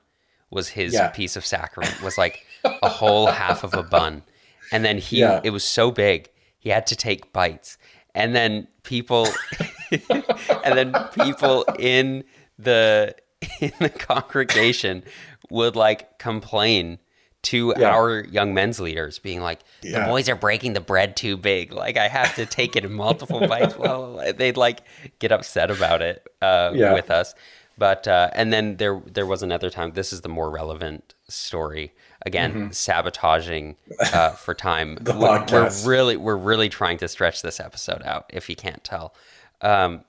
[0.50, 1.08] was his Yeah.
[1.10, 4.24] piece of sacrament, was like a whole half of a bun.
[4.72, 5.42] And then he, Yeah.
[5.44, 7.78] it was so big, he had to take bites.
[8.16, 9.28] And then people,
[9.92, 12.24] and then people in
[12.60, 13.16] the
[13.60, 15.04] in the congregation
[15.50, 17.00] would like complain
[17.44, 17.90] to Yeah.
[17.96, 20.08] our young men's leaders being like the Yeah.
[20.08, 23.46] boys are breaking the bread too big like i have to take it in multiple
[23.48, 24.82] bites well they'd like
[25.20, 26.94] get upset about it uh, Yeah.
[26.94, 27.36] with us
[27.78, 31.92] but uh, and then there there was another time this is the more relevant story
[32.26, 33.76] again sabotaging
[34.14, 35.04] uh, for time Mm-hmm.
[35.04, 38.84] The we're, we're really we're really trying to stretch this episode out if you can't
[38.84, 39.14] tell
[39.62, 40.04] um,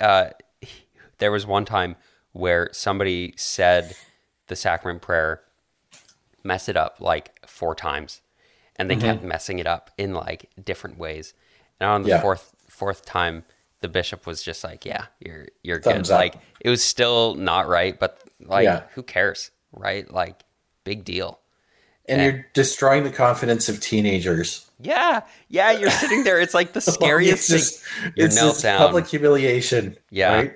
[0.00, 0.30] uh,
[1.18, 1.96] there was one time
[2.32, 3.94] where somebody said
[4.48, 5.40] the sacrament prayer,
[6.44, 8.20] mess it up like four times,
[8.76, 9.00] and Mm-hmm.
[9.00, 11.34] they kept messing it up in like different ways.
[11.80, 12.20] And on the Yeah.
[12.20, 13.44] fourth fourth time,
[13.80, 16.20] the bishop was just like, "Yeah, you're you're Thumbs good." up.
[16.20, 18.82] Like it was still not right, but like Yeah.
[18.94, 20.10] who cares, right?
[20.10, 20.42] Like
[20.84, 21.38] big deal.
[22.08, 24.68] And you're destroying the confidence of teenagers.
[24.80, 26.40] Yeah, yeah, you're sitting there.
[26.40, 28.12] It's like the scariest it's thing.
[28.16, 28.78] You're it's just down.
[28.78, 29.96] public humiliation.
[30.10, 30.34] Yeah.
[30.34, 30.52] Right?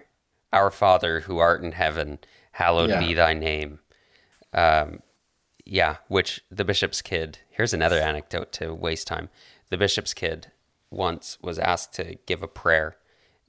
[0.53, 2.19] Our Father who art in heaven,
[2.51, 2.99] hallowed Yeah.
[2.99, 3.79] be thy name.
[4.53, 5.01] Um,
[5.67, 9.29] yeah, which the bishop's kid, here's another anecdote to waste time.
[9.69, 10.53] The bishop's kid
[10.91, 12.97] once was asked to give a prayer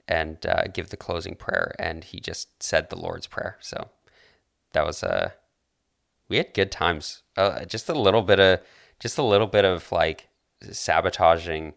[0.08, 3.56] and uh, give the closing prayer, and he just said the Lord's Prayer.
[3.60, 3.90] So
[4.72, 5.30] that was Uh,
[6.28, 7.22] we had good times.
[7.36, 8.60] Uh, just a little bit of,
[8.98, 10.28] just a little bit of like
[10.60, 11.74] sabotaging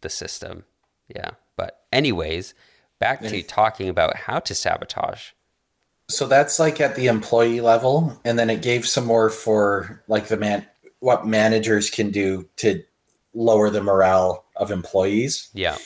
[0.00, 0.64] the system.
[1.08, 1.32] Yeah.
[1.56, 2.54] But anyways,
[2.98, 5.30] back to talking about how to sabotage.
[6.08, 10.28] So that's like at the employee level, and then it gave some more for like
[10.28, 10.66] the man
[11.00, 12.82] what managers can do to
[13.34, 15.48] lower the morale of employees.
[15.52, 15.76] Yeah.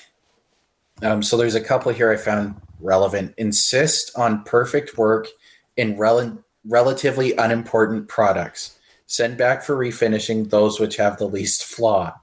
[1.03, 3.35] Um, so there's a couple here I found relevant.
[3.37, 5.29] Insist on perfect work
[5.77, 8.79] in rel- relatively unimportant products.
[9.07, 12.21] Send back for refinishing those which have the least flaw.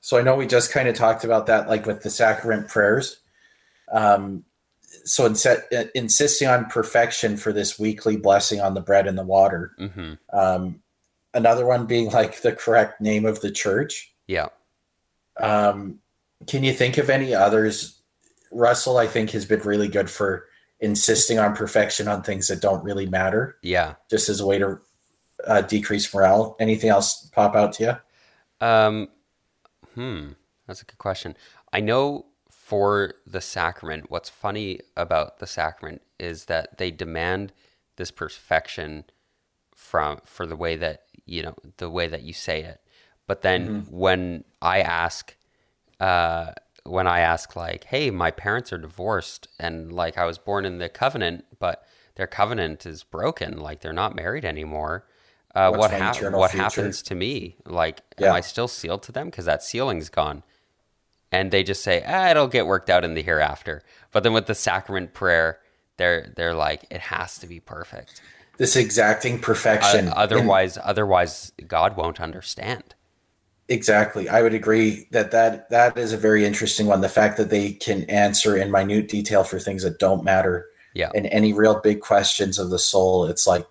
[0.00, 3.18] So I know we just kind of talked about that, like with the sacrament prayers.
[3.90, 4.44] Um,
[5.04, 5.26] so
[5.94, 9.72] insisting on perfection for this weekly blessing on the bread and the water.
[9.78, 10.82] hmm Um,
[11.34, 14.14] another one being like the correct name of the church.
[14.26, 14.48] Yeah.
[15.38, 15.98] Um,
[16.46, 18.00] can you think of any others?
[18.50, 20.46] Russell, I think, has been really good for
[20.80, 23.94] insisting on perfection on things that don't really matter, Yeah.
[24.10, 24.80] just as a way to
[25.46, 26.56] uh, decrease morale.
[26.60, 27.84] Anything else pop out to
[28.60, 28.66] you?
[28.66, 29.08] Um,
[29.94, 30.30] hmm,
[30.66, 31.36] that's a good question.
[31.72, 32.26] I know
[32.62, 37.52] for the sacrament, what's funny about the sacrament is that they demand
[37.96, 39.04] this perfection
[39.74, 42.80] from for the way that you know the way that you say it.
[43.26, 45.36] But then when I ask,
[45.98, 46.52] uh,
[46.84, 50.78] when I ask like, "Hey, my parents are divorced, and like I was born in
[50.78, 55.04] the covenant, but their covenant is broken, like they're not married anymore."
[55.52, 57.56] Uh, what hap- what happens to me?
[57.66, 58.28] Like, Yeah.
[58.28, 60.44] am I still sealed to them because that sealing's gone?
[61.32, 64.46] And they just say, ah, "It'll get worked out in the hereafter." But then with
[64.46, 65.58] the sacrament prayer,
[65.96, 68.20] they're they're like, "It has to be perfect."
[68.58, 70.08] This exacting perfection.
[70.08, 72.94] Uh, otherwise, otherwise, God won't understand.
[73.68, 74.28] Exactly.
[74.28, 77.00] I would agree that, that that is a very interesting one.
[77.00, 81.10] The fact that they can answer in minute detail for things that don't matter Yeah.
[81.14, 83.24] and any real big questions of the soul.
[83.24, 83.66] It's like,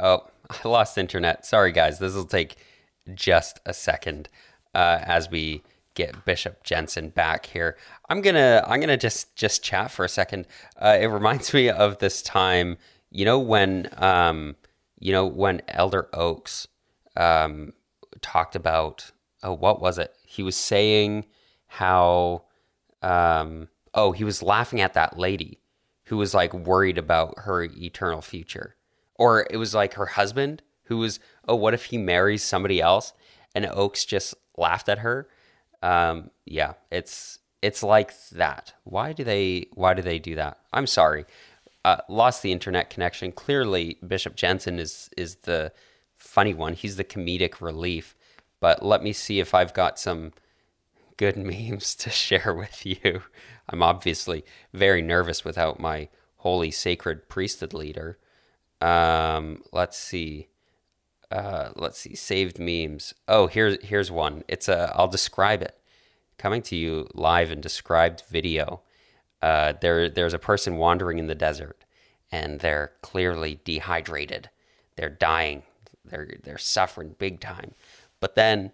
[0.00, 1.44] Oh, I lost internet.
[1.44, 1.98] Sorry, guys.
[1.98, 2.56] This will take
[3.14, 4.28] just a second
[4.74, 5.62] uh, as we
[5.94, 7.76] get Bishop Jensen back here.
[8.08, 10.46] I'm gonna I'm gonna just just chat for a second.
[10.80, 12.78] Uh, it reminds me of this time,
[13.10, 14.56] you know, when um,
[14.98, 16.68] you know when Elder Oaks
[17.16, 17.72] um,
[18.20, 20.14] talked about oh, what was it?
[20.26, 21.24] He was saying
[21.66, 22.44] how
[23.02, 25.60] um, oh, he was laughing at that lady
[26.04, 28.76] who was like worried about her eternal future.
[29.14, 33.12] Or it was like her husband who was, oh, what if he marries somebody else?
[33.54, 35.28] And Oaks just laughed at her.
[35.82, 38.74] Um, yeah, it's it's like that.
[38.84, 40.58] Why do they why do they do that?
[40.72, 41.24] I'm sorry.
[41.84, 43.32] Uh, lost the internet connection.
[43.32, 45.72] Clearly, Bishop Jensen is is the
[46.16, 46.74] funny one.
[46.74, 48.14] He's the comedic relief.
[48.60, 50.32] But let me see if I've got some
[51.16, 53.22] good memes to share with you.
[53.68, 58.18] I'm obviously very nervous without my holy sacred priesthood leader.
[58.80, 60.48] Um, let's see.
[61.30, 62.14] Uh, let's see.
[62.14, 63.14] Saved memes.
[63.26, 64.44] Oh, here's here's one.
[64.48, 64.92] It's a.
[64.94, 65.76] I'll describe it.
[66.38, 68.82] Coming to you live in described video.
[69.42, 71.84] Uh, there there's a person wandering in the desert,
[72.30, 74.50] and they're clearly dehydrated.
[74.96, 75.62] They're dying.
[76.04, 77.74] they're they're suffering big time.
[78.20, 78.72] But then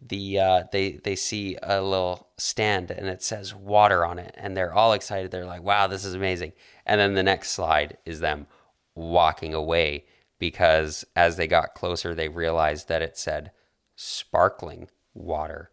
[0.00, 4.56] the uh, they they see a little stand and it says water on it, and
[4.56, 5.30] they're all excited.
[5.30, 6.52] They're like, "Wow, this is amazing!"
[6.86, 8.46] And then the next slide is them
[8.94, 10.04] walking away
[10.40, 13.52] because as they got closer, they realized that it said
[13.94, 15.70] sparkling water.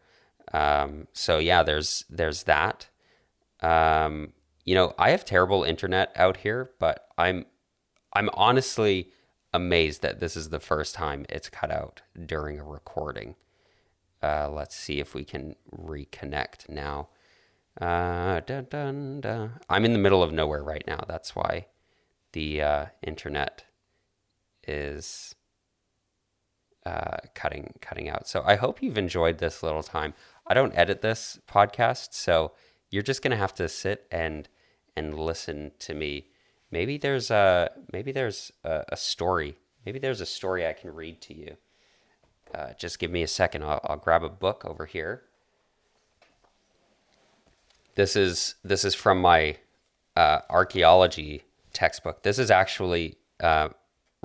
[0.53, 2.89] Um, so yeah, there's there's that.
[3.61, 4.33] Um,
[4.65, 7.45] you know, I have terrible internet out here, but I'm
[8.13, 9.11] I'm honestly
[9.53, 13.35] amazed that this is the first time it's cut out during a recording.
[14.21, 17.07] Uh, let's see if we can reconnect now.
[17.79, 19.51] Uh, dun, dun, dun.
[19.69, 21.03] I'm in the middle of nowhere right now.
[21.07, 21.67] That's why
[22.33, 23.63] the uh, internet
[24.67, 25.35] is
[26.85, 28.27] uh, cutting cutting out.
[28.27, 30.13] So I hope you've enjoyed this little time.
[30.45, 32.53] I don't edit this podcast, so
[32.89, 34.47] you're just gonna have to sit and
[34.95, 36.27] and listen to me.
[36.71, 39.57] Maybe there's a maybe there's a, a story.
[39.85, 41.57] Maybe there's a story I can read to you.
[42.53, 43.63] Uh, just give me a second.
[43.63, 45.23] I'll, I'll grab a book over here.
[47.95, 49.57] This is this is from my
[50.15, 52.23] uh, archaeology textbook.
[52.23, 53.69] This is actually uh,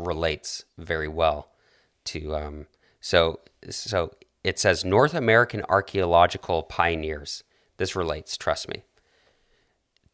[0.05, 1.51] relates very well
[2.05, 2.67] to um,
[3.01, 4.13] so so
[4.45, 7.45] it says North American archaeological pioneers.
[7.77, 8.83] This relates, trust me.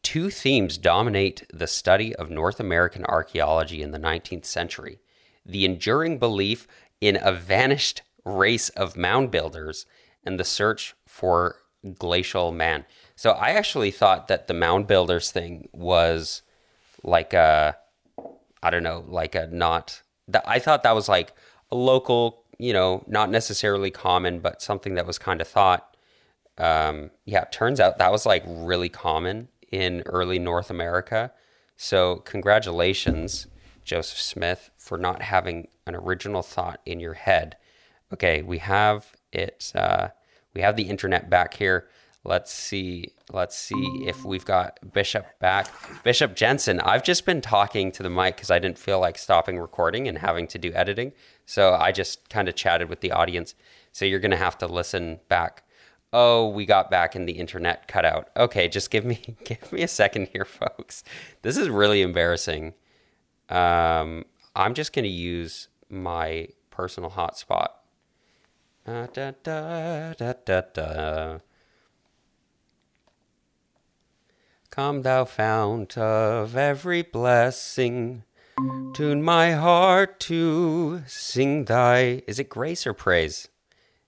[0.03, 4.99] Two themes dominate the study of North American archaeology in the 19th century
[5.45, 6.67] the enduring belief
[7.01, 9.85] in a vanished race of mound builders
[10.23, 11.57] and the search for
[11.97, 12.85] glacial man.
[13.15, 16.43] So I actually thought that the mound builders thing was
[17.03, 17.77] like a,
[18.61, 21.33] I don't know, like a not, that I thought that was like
[21.71, 25.95] a local, you know, not necessarily common, but something that was kind of thought.
[26.57, 31.31] Um, yeah, turns out that was like really common in early North America.
[31.77, 33.47] So congratulations
[33.89, 37.57] Joseph Smith, for not having an original thought in your head.
[38.13, 39.71] Okay, we have it.
[39.73, 40.09] Uh,
[40.53, 41.87] we have the internet back here.
[42.25, 43.13] Let's see.
[43.31, 45.67] Let's see if we've got Bishop back.
[46.03, 49.57] Bishop Jensen, I've just been talking to the mic because I didn't feel like stopping
[49.57, 51.13] recording and having to do editing.
[51.45, 53.55] So I just kind of chatted with the audience.
[53.93, 55.63] So you're going to have to listen back.
[56.11, 58.29] Oh, we got back and the internet cut out.
[58.35, 61.03] Okay, just give me give me a second here, folks.
[61.41, 62.73] This is really embarrassing.
[63.47, 67.69] Um, I'm just going to use my personal hotspot.
[68.85, 71.37] Uh, da, da, da, da, da.
[74.79, 78.23] Come, thou fount of every blessing,
[78.93, 82.23] tune my heart to sing thy.
[82.27, 83.49] Is it grace or praise?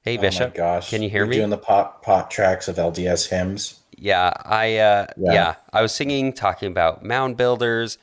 [0.01, 0.43] Hey, Bishop.
[0.43, 0.89] Oh my gosh!
[0.89, 1.35] Can you hear You're me?
[1.35, 3.81] Doing the pop pop tracks of LDS hymns.
[3.97, 5.33] Yeah, I uh, yeah.
[5.33, 5.55] Yeah.
[5.73, 7.97] I was singing, talking about mound builders.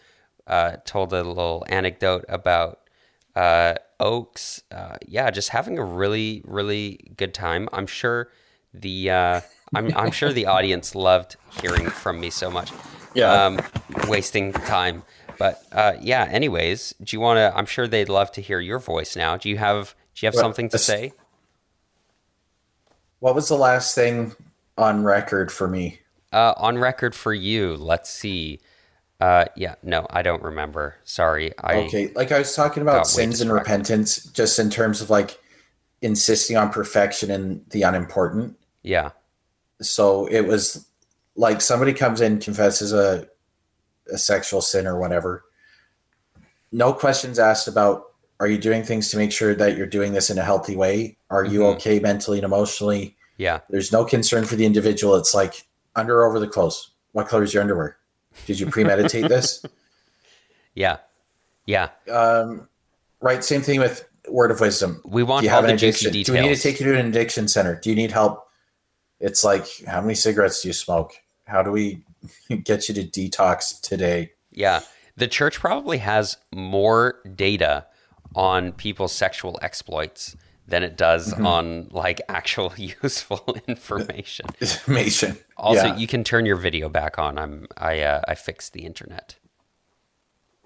[0.46, 2.80] Uh, told a little anecdote about
[3.34, 4.62] uh, Oaks.
[4.70, 7.70] Uh, yeah, just having a really really good time.
[7.72, 8.28] I'm sure
[8.74, 9.40] the uh,
[9.74, 12.70] I'm I'm sure the audience loved hearing from me so much.
[13.14, 13.32] Yeah.
[13.46, 13.60] um,
[14.06, 15.02] wasting time.
[15.38, 16.24] But uh, yeah.
[16.30, 17.56] Anyways, do you want to?
[17.56, 19.36] I'm sure they'd love to hear your voice now.
[19.36, 21.12] Do you have Do you have Well, something to say?
[23.20, 24.34] What was the last thing
[24.76, 26.00] on record for me?
[26.32, 27.74] Uh, on record for you.
[27.76, 28.60] Let's see.
[29.20, 30.96] Uh, yeah, no, I don't remember.
[31.04, 31.52] Sorry.
[31.58, 35.40] I Okay, like I was talking about sins and repentance, just in terms of like
[36.02, 38.56] insisting on perfection and the unimportant.
[38.84, 39.10] yeah,
[39.80, 40.86] So it was
[41.36, 43.28] like somebody comes in, confesses a
[44.12, 45.44] a sexual sin or whatever.
[46.72, 48.04] No questions asked about
[48.40, 51.16] are you doing things to make sure that you're doing this in a healthy way?
[51.28, 51.74] Are you Mhm.
[51.76, 53.16] okay mentally and emotionally?
[53.36, 55.14] yeah, There's no concern for the individual.
[55.16, 56.90] It's like under or over the clothes.
[57.12, 57.96] What color is your underwear?
[58.46, 59.62] Did you premeditate this?
[60.74, 60.98] yeah,
[61.66, 61.90] yeah.
[62.10, 62.68] Um,
[63.20, 63.44] right.
[63.44, 65.00] Same thing with word of wisdom.
[65.04, 66.12] We Do want you have the an addiction?
[66.12, 66.26] details.
[66.26, 67.74] Do we need to take you to an addiction center?
[67.80, 68.47] Do you need help?
[69.20, 71.12] It's like, how many cigarettes do you smoke?
[71.46, 72.04] How do we
[72.64, 74.32] get you to detox today?
[74.50, 74.80] yeah,
[75.16, 77.86] the church probably has more data
[78.36, 81.46] on people's sexual exploits than it does Mm-hmm.
[81.46, 84.46] on like actual useful information.
[84.60, 85.38] Information.
[85.56, 85.96] Also, Yeah.
[85.96, 87.38] you can turn your video back on.
[87.38, 89.36] I'm I uh, I fixed the internet.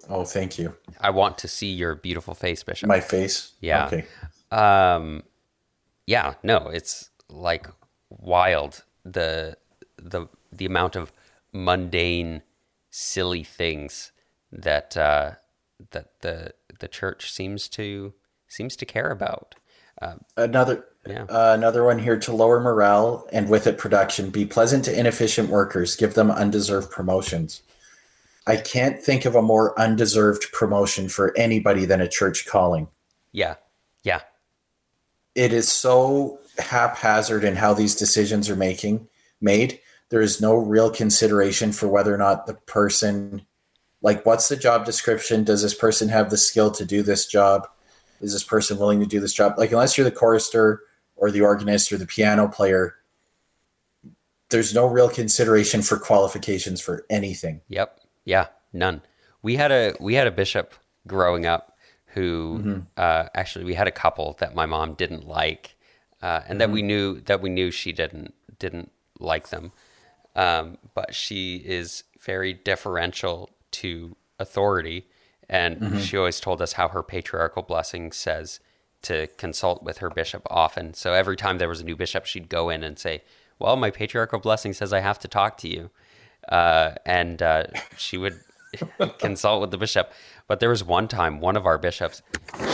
[0.08, 0.74] Oh, thank you.
[1.00, 2.88] I want to see your beautiful face, Bishop.
[2.88, 3.52] My face.
[3.60, 3.86] Yeah.
[3.86, 4.04] Okay.
[4.50, 5.22] um
[6.06, 7.66] yeah no it's like
[8.18, 9.56] wild the
[9.96, 11.12] the the amount of
[11.52, 12.42] mundane
[12.90, 14.12] silly things
[14.50, 15.32] that uh
[15.90, 18.12] that the the church seems to
[18.48, 19.54] seems to care about
[20.36, 20.84] Another.
[21.06, 21.24] Yeah.
[21.24, 24.30] Uh, another one here to lower morale and with it production.
[24.30, 25.96] Be pleasant to inefficient workers.
[25.96, 27.62] Give them undeserved promotions.
[28.46, 32.88] I can't think of a more undeserved promotion for anybody than a church calling.
[33.32, 33.56] yeah
[34.02, 34.20] Yeah.
[35.34, 39.08] It is so haphazard in how these decisions are making
[39.40, 39.80] made.
[40.10, 43.46] There is no real consideration for whether or not the person
[44.02, 45.44] like what's the job description?
[45.44, 47.68] Does this person have the skill to do this job?
[48.20, 49.54] Is this person willing to do this job?
[49.56, 50.82] Like unless you're the chorister
[51.16, 52.96] or the organist or the piano player,
[54.50, 57.62] there's no real consideration for qualifications for anything.
[57.68, 58.00] Yep.
[58.24, 58.46] Yeah.
[58.72, 59.02] None.
[59.40, 60.74] We had a we had a bishop
[61.06, 61.71] growing up
[62.14, 62.80] who mm-hmm.
[62.96, 65.76] uh, actually we had a couple that my mom didn't like,
[66.22, 66.58] uh, and mm-hmm.
[66.58, 69.72] that we knew that we knew she didn't didn't like them,
[70.36, 75.06] um, but she is very deferential to authority,
[75.48, 75.98] and mm-hmm.
[75.98, 78.60] she always told us how her patriarchal blessing says
[79.02, 80.94] to consult with her bishop often.
[80.94, 83.22] So every time there was a new bishop, she'd go in and say,
[83.58, 85.90] "Well, my patriarchal blessing says I have to talk to you,"
[86.50, 87.64] uh, and uh,
[87.96, 88.40] she would
[89.18, 90.12] consult with the bishop.
[90.46, 92.22] But there was one time, one of our bishops,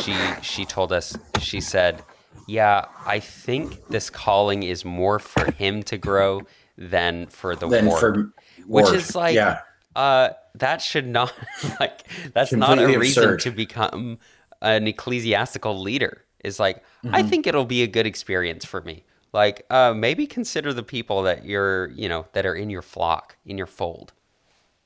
[0.02, 2.02] she she told us, she said,
[2.46, 6.42] "Yeah, I think this calling is more for him to grow
[6.78, 8.00] than for the than ward.
[8.00, 8.32] For
[8.66, 8.94] which ward.
[8.94, 9.60] is like, yeah.
[9.96, 11.34] uh, that should not
[11.80, 13.40] like that's Completely not a reason absurd.
[13.40, 14.18] to become
[14.62, 16.24] an ecclesiastical leader.
[16.44, 17.14] Is like, mm-hmm.
[17.14, 19.04] I think it'll be a good experience for me.
[19.32, 23.36] Like, uh, maybe consider the people that you're, you know, that are in your flock,
[23.44, 24.12] in your fold.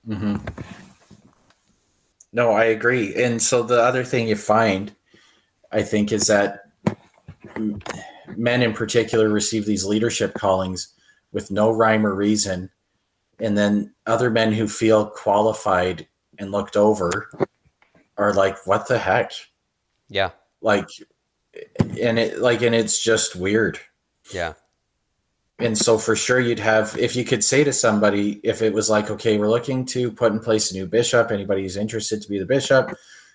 [0.09, 0.37] Mm-hmm.
[2.33, 3.15] No, I agree.
[3.15, 4.95] And so the other thing you find,
[5.71, 6.61] I think, is that
[8.37, 10.95] men in particular receive these leadership callings
[11.33, 12.71] with no rhyme or reason.
[13.39, 16.07] And then other men who feel qualified
[16.39, 17.31] and looked over
[18.17, 19.33] are like, what the heck?
[20.09, 20.31] Yeah.
[20.61, 20.89] Like,
[22.01, 23.79] and it, like, and it's just weird.
[24.33, 24.55] Yeah
[25.63, 28.91] and so for sure you'd have if you could say to somebody if it was
[28.91, 32.29] like okay we're looking to put in place a new bishop anybody who's interested to
[32.29, 32.95] be the bishop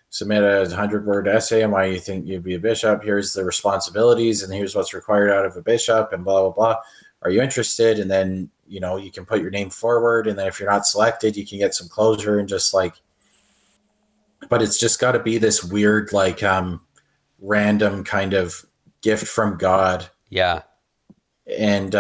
[0.10, 3.44] submit a 100 word essay on why you think you'd be a bishop here's the
[3.44, 6.76] responsibilities and here's what's required out of a bishop and blah blah blah.
[7.24, 8.00] Are you interested?
[8.00, 10.86] And then you know you can put your name forward and then if you're not
[10.86, 12.96] selected you can get some closure and just like
[14.50, 16.82] but it's just got to be this weird like um
[17.40, 18.66] random kind of
[19.02, 20.10] gift from god.
[20.30, 20.64] Yeah
[21.48, 21.92] and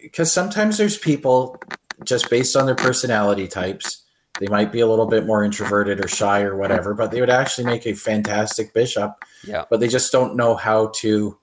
[0.00, 1.60] because uh, sometimes there's people
[2.04, 4.04] just based on their personality types
[4.40, 7.30] they might be a little bit more introverted or shy or whatever but they would
[7.30, 9.12] actually make a fantastic bishop.
[9.46, 9.64] Yeah.
[9.70, 11.38] But they just don't know how to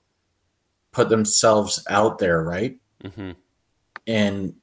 [0.92, 2.78] put themselves out there right?
[3.02, 3.32] Mm-hmm.
[4.06, 4.54] and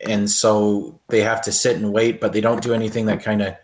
[0.00, 3.42] and so they have to sit and wait but they don't do anything that kind
[3.42, 3.54] of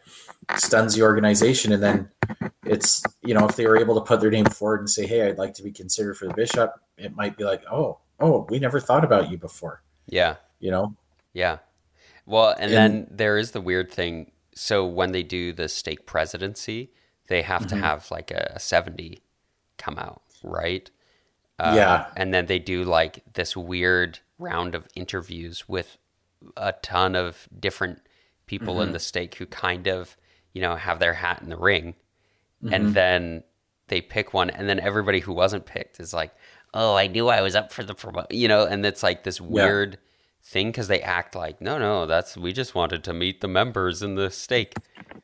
[0.56, 1.72] stuns the organization.
[1.72, 2.10] And then
[2.64, 5.26] it's you know if they were able to put their name forward and say hey
[5.26, 8.58] i'd like to be considered for the bishop it might be like oh oh we
[8.58, 10.94] never thought about you before yeah you know
[11.32, 11.58] yeah
[12.26, 16.06] well and, and then there is the weird thing so when they do the stake
[16.06, 16.90] presidency
[17.28, 17.76] they have mm-hmm.
[17.78, 19.20] to have like a 70
[19.76, 20.90] come out right
[21.58, 25.98] uh, yeah and then they do like this weird round of interviews with
[26.56, 28.00] a ton of different
[28.46, 28.84] people mm-hmm.
[28.84, 30.16] in the stake who kind of
[30.58, 31.94] you know, have their hat in the ring.
[32.64, 32.74] Mm-hmm.
[32.74, 33.44] And then
[33.88, 36.34] they pick one, and then everybody who wasn't picked is like,
[36.74, 39.40] "Oh, I knew I was up for the promo," you know, and it's like this
[39.40, 39.98] weird yeah.
[40.42, 44.02] thing because they act like, "No, no, that's we just wanted to meet the members
[44.02, 44.74] in the stake,"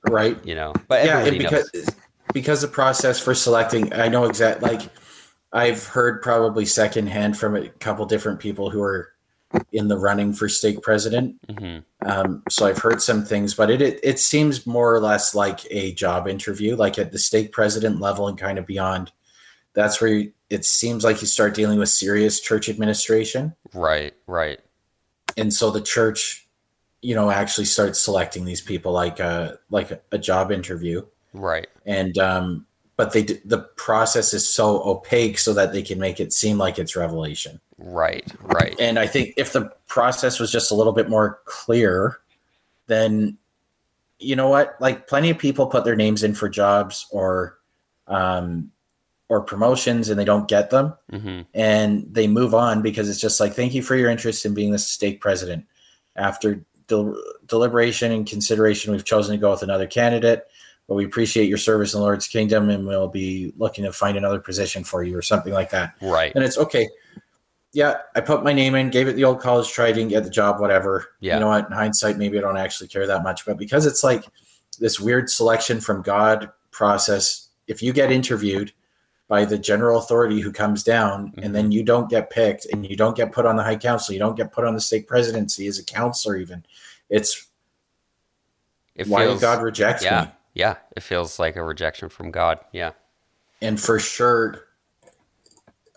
[0.09, 0.39] right?
[0.45, 1.89] You know, but yeah, because knows.
[2.33, 4.71] because the process for selecting, I know exactly.
[4.71, 4.89] Like,
[5.53, 9.15] I've heard probably secondhand from a couple different people who are
[9.73, 11.37] in the running for stake president.
[11.47, 12.09] Mm-hmm.
[12.09, 15.61] Um, so I've heard some things, but it, it, it seems more or less like
[15.71, 19.13] a job interview, like at the stake president level and kind of beyond.
[19.75, 23.55] That's where you, it seems like you start dealing with serious church administration.
[23.73, 24.61] Right, right.
[25.37, 26.47] And so the church,
[27.03, 31.05] you know, actually starts selecting these people like a like a, a job interview.
[31.33, 31.67] Right.
[31.85, 32.67] And um,
[32.97, 36.79] but they the process is so opaque so that they can make it seem like
[36.79, 37.61] it's revelation.
[37.79, 38.77] Right, right.
[38.79, 42.21] And I think if the process was just a little bit more clear,
[42.87, 43.37] then
[44.21, 44.77] you know what?
[44.81, 47.59] Like plenty of people put their names in for jobs or
[48.07, 48.71] um
[49.29, 51.43] or promotions and they don't get them mm-hmm.
[51.55, 54.71] and they move on because it's just like thank you for your interest in being
[54.71, 55.65] the stake president
[56.17, 57.17] after del-
[57.47, 60.45] deliberation and consideration we've chosen to go with another candidate
[60.87, 64.17] but we appreciate your service in the lord's kingdom and we'll be looking to find
[64.17, 66.89] another position for you or something like that right and it's okay
[67.75, 70.31] yeah, I put my name in, gave it the old college try, didn't get the
[70.31, 71.09] job, whatever.
[71.19, 71.35] Yeah.
[71.35, 71.67] You know what?
[71.67, 73.45] In hindsight, maybe I don't actually care that much.
[73.45, 74.25] But because it's like
[74.79, 78.73] this weird selection from God process, if you get interviewed
[79.35, 81.41] by the general authority who comes down mm-hmm.
[81.43, 84.13] and then you don't get picked and you don't get put on the high council,
[84.13, 86.65] you don't get put on the stake presidency as a counselor, even,
[87.11, 87.49] it's
[88.95, 90.31] it why feels, God rejects yeah, me.
[90.55, 90.77] Yeah.
[90.97, 92.61] It feels like a rejection from God.
[92.71, 92.93] Yeah.
[93.61, 94.69] and for sure,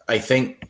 [0.08, 0.64] I think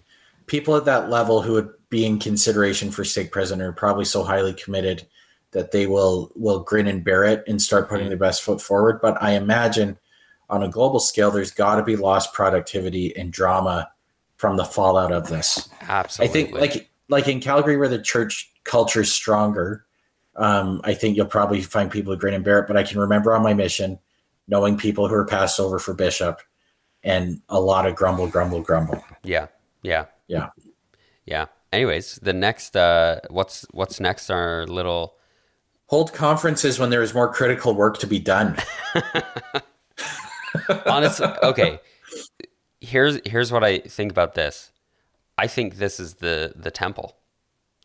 [0.47, 4.26] people at that level who would be in consideration for stake president are probably so
[4.26, 5.07] highly committed
[5.51, 8.99] that they will will grin and bear it and start putting their best foot forward.
[9.01, 9.97] But I imagine
[10.49, 13.89] on a global scale, there's got to be lost productivity and drama
[14.37, 15.69] from the fallout of this.
[15.81, 16.29] Absolutely.
[16.29, 19.85] I think like like in Calgary where the church culture is stronger,
[20.35, 22.67] um, I think you'll probably find people who grin and bear it.
[22.67, 23.99] But I can remember on my mission
[24.47, 26.39] knowing people who are passed over for bishop
[27.03, 29.03] and a lot of grumble, grumble, grumble.
[29.23, 29.47] Yeah.
[29.81, 30.05] Yeah.
[30.27, 30.49] Yeah.
[31.25, 31.45] Yeah.
[31.73, 35.15] Anyways, the next uh what's what's next our little
[35.87, 38.57] Hold conferences when there is more critical work to be done.
[40.85, 41.79] honestly okay.
[42.79, 44.71] Here's here's what I think about this.
[45.37, 47.17] I think this is the the temple.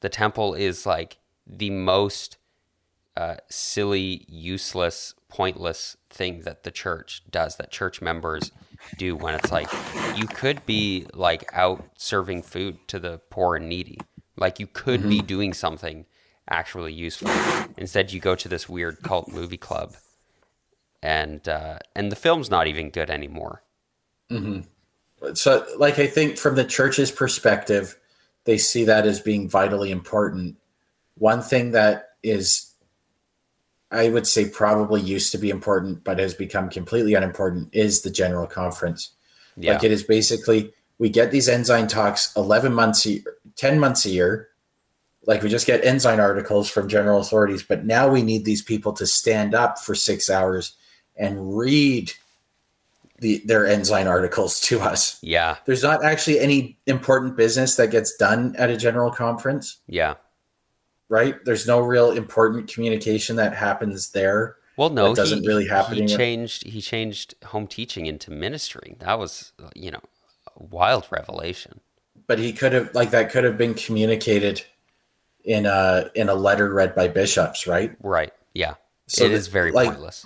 [0.00, 2.36] The temple is like the most
[3.16, 8.52] uh, silly, useless, pointless thing that the church does, that church members
[8.96, 9.68] do when it's like
[10.16, 13.98] you could be like out serving food to the poor and needy.
[14.36, 15.08] Like you could Mm-hmm.
[15.10, 16.06] be doing something
[16.48, 17.30] actually useful.
[17.76, 19.94] Instead, you go to this weird cult movie club,
[21.03, 23.62] and uh, and the film's not even good anymore.
[25.34, 27.96] so like i think from the church's perspective
[28.44, 30.57] they see that as being vitally important.
[31.16, 32.68] One thing that is
[33.90, 38.11] i would say probably used to be important but has become completely unimportant is the
[38.11, 39.11] general conference.
[39.57, 43.22] Yeah, like it is basically we get these Ensign talks 11 months a
[43.57, 44.48] 10 months a year.
[45.26, 48.92] Like we just get Ensign articles from general authorities but now we need these people
[48.94, 50.76] to stand up for six hours
[51.16, 52.12] and read
[53.18, 58.16] the, their ensign articles to us yeah, there's not actually any important business that gets
[58.16, 60.14] done at a general conference, yeah.
[61.08, 61.36] right?
[61.44, 64.56] There's no real important communication that happens there.
[64.76, 66.64] Well, no, doesn't he, really happen He changed.
[66.64, 68.96] He changed home teaching into ministering.
[69.00, 70.00] That was, you know,
[70.56, 71.80] a wild revelation.
[72.26, 74.64] But he could have like that could have been communicated
[75.44, 77.94] in a in a letter read by bishops, right?
[78.00, 78.32] Right?
[78.54, 78.74] Yeah.
[79.06, 80.24] So it is very like- pointless.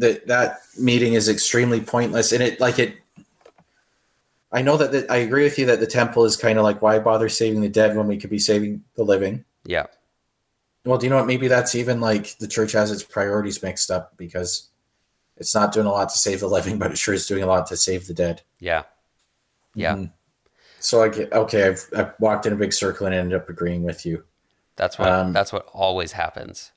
[0.00, 2.96] That that meeting is extremely pointless, and it like it.
[4.52, 6.82] I know that the, I agree with you that the temple is kind of like
[6.82, 9.44] why bother saving the dead when we could be saving the living.
[9.64, 9.86] Yeah.
[10.84, 11.26] Well, do you know what?
[11.26, 14.68] Maybe that's even like the church has its priorities mixed up because
[15.36, 17.46] it's not doing a lot to save the living, but it sure is doing a
[17.46, 18.42] lot to save the dead.
[18.58, 18.82] Yeah.
[19.74, 19.94] Yeah.
[19.94, 20.12] Mhm.
[20.80, 21.68] So I get okay.
[21.68, 24.24] I've, I've walked in a big circle and ended up agreeing with you.
[24.76, 25.08] That's what.
[25.10, 26.72] Um, that's what always happens.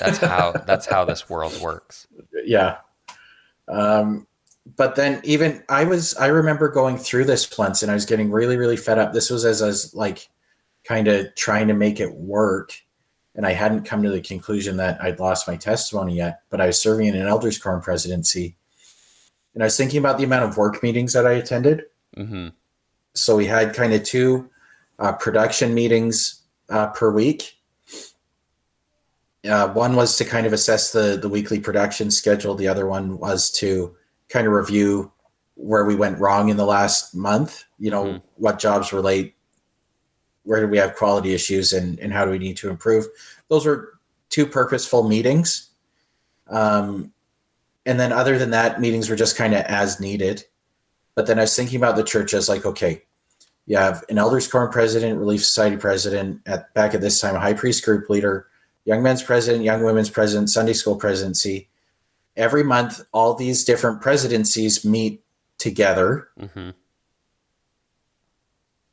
[0.00, 0.52] That's how.
[0.66, 2.06] that's how this world works.
[2.46, 2.76] Yeah.
[3.68, 4.26] Um,
[4.76, 8.30] but then even I was I remember going through this once and I was getting
[8.30, 9.14] really really fed up.
[9.14, 10.28] This was as I was like
[10.84, 12.74] kind of trying to make it work,
[13.34, 16.42] and I hadn't come to the conclusion that I'd lost my testimony yet.
[16.50, 18.56] But I was serving in an elders quorum presidency,
[19.54, 21.84] and I was thinking about the amount of work meetings that I attended.
[22.14, 22.48] hmm
[23.14, 24.50] so we had kind of two
[24.98, 27.56] uh, production meetings uh, per week.
[29.48, 32.54] Uh, one was to kind of assess the the weekly production schedule.
[32.54, 33.94] The other one was to
[34.28, 35.12] kind of review
[35.56, 37.64] where we went wrong in the last month.
[37.78, 38.22] You know, Mhm.
[38.36, 39.36] what jobs were late,
[40.44, 43.06] where do we have quality issues, and and how do we need to improve.
[43.48, 43.98] Those were
[44.30, 45.68] two purposeful meetings.
[46.48, 47.12] Um,
[47.86, 50.44] and then other than that, meetings were just kind of as needed.
[51.14, 53.04] But then I was thinking about the church as like, okay,
[53.66, 57.40] you have an elders quorum president, relief society president, at back at this time, a
[57.40, 58.46] high priest group leader,
[58.84, 61.68] young men's president, young women's president, Sunday school presidency.
[62.36, 65.22] Every month, all these different presidencies meet
[65.58, 66.70] together, hmm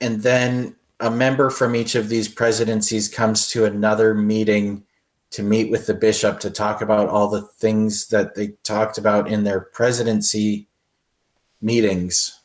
[0.01, 4.83] and then a member from each of these presidencies comes to another meeting
[5.29, 9.29] to meet with the bishop to talk about all the things that they talked about
[9.29, 10.67] in their presidency
[11.61, 12.39] meetings.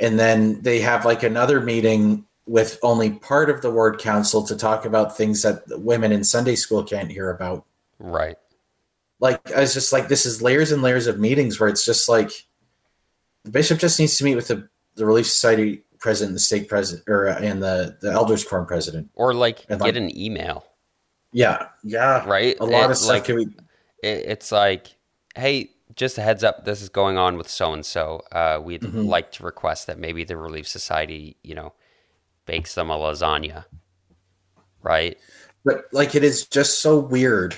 [0.00, 4.56] And then they have like another meeting with only part of the ward council to
[4.56, 7.64] talk about things that women in Sunday school can't hear about.
[8.00, 8.36] Right.
[9.20, 12.08] Like I was just like, this is layers and layers of meetings where it's just
[12.08, 12.32] like
[13.44, 17.08] the bishop just needs to meet with the, the Relief Society president, the stake president,
[17.08, 19.10] or uh, and the the elders quorum president.
[19.14, 20.64] Or like And, get like- an email.
[21.32, 22.56] Yeah, yeah, Right.
[22.58, 23.48] A lot It- of stuff like, it,
[24.02, 24.88] it's like,
[25.36, 28.22] hey, just a heads up, this is going on with so and so.
[28.64, 29.06] We'd Mhm.
[29.06, 31.74] like to request that maybe the Relief Society, you know,
[32.50, 33.64] bakes them a lasagna.
[34.82, 35.16] Right.
[35.64, 37.54] but like it is just so weird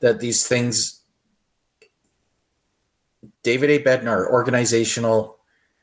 [0.00, 1.00] that these things
[3.42, 5.38] david a bednar organizational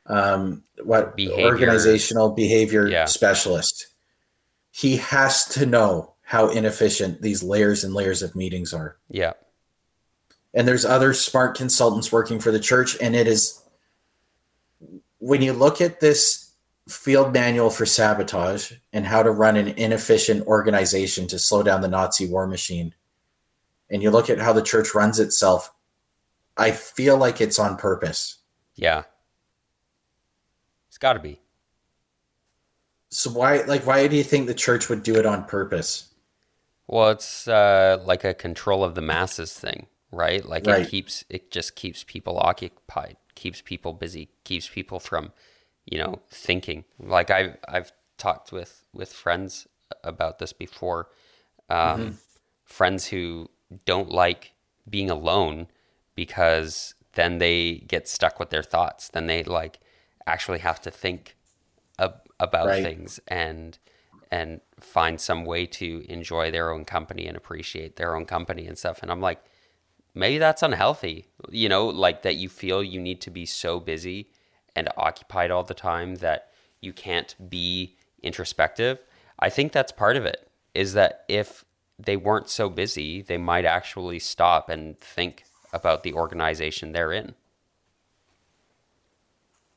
[0.06, 1.44] um what Behavior.
[1.46, 3.06] organizational behavior Yeah.
[3.06, 3.86] specialist
[4.70, 9.32] he has to know how inefficient these layers and layers of meetings are Yeah.
[10.54, 13.62] and there's other smart consultants working for the church and it is
[15.18, 16.49] when you look at this
[16.90, 21.88] field manual for sabotage and how to run an inefficient organization to slow down the
[21.88, 22.94] Nazi war machine
[23.90, 25.72] and you look at how the church runs itself
[26.56, 28.36] I feel like it's on purpose.
[28.74, 29.04] Yeah.
[30.88, 31.40] It's got to be.
[33.08, 36.12] So why like why do you think the church would do it on purpose?
[36.86, 40.44] Well, it's uh, like a control of the masses thing, right?
[40.44, 40.82] Like Right.
[40.82, 45.32] it keeps it just keeps people occupied, keeps people busy, keeps people from,
[45.86, 46.84] you know, thinking.
[46.98, 49.66] Like I've I've talked with with friends
[50.04, 51.08] about this before.
[51.68, 52.18] Um,
[52.64, 53.50] Friends who
[53.84, 54.52] don't like
[54.88, 55.66] being alone
[56.14, 59.08] because then they get stuck with their thoughts.
[59.08, 59.80] Then they like
[60.26, 61.36] actually have to think
[61.98, 62.82] ab- about Right.
[62.82, 63.78] things and
[64.30, 68.78] and find some way to enjoy their own company and appreciate their own company and
[68.78, 69.02] stuff.
[69.02, 69.40] And I'm like,
[70.14, 71.26] maybe that's unhealthy.
[71.50, 74.30] You know, like that you feel you need to be so busy
[74.76, 76.50] and occupied all the time that
[76.80, 78.98] you can't be introspective.
[79.38, 80.48] I think that's part of it.
[80.74, 81.64] Is that if
[81.98, 87.34] they weren't so busy, they might actually stop and think about the organization they're in.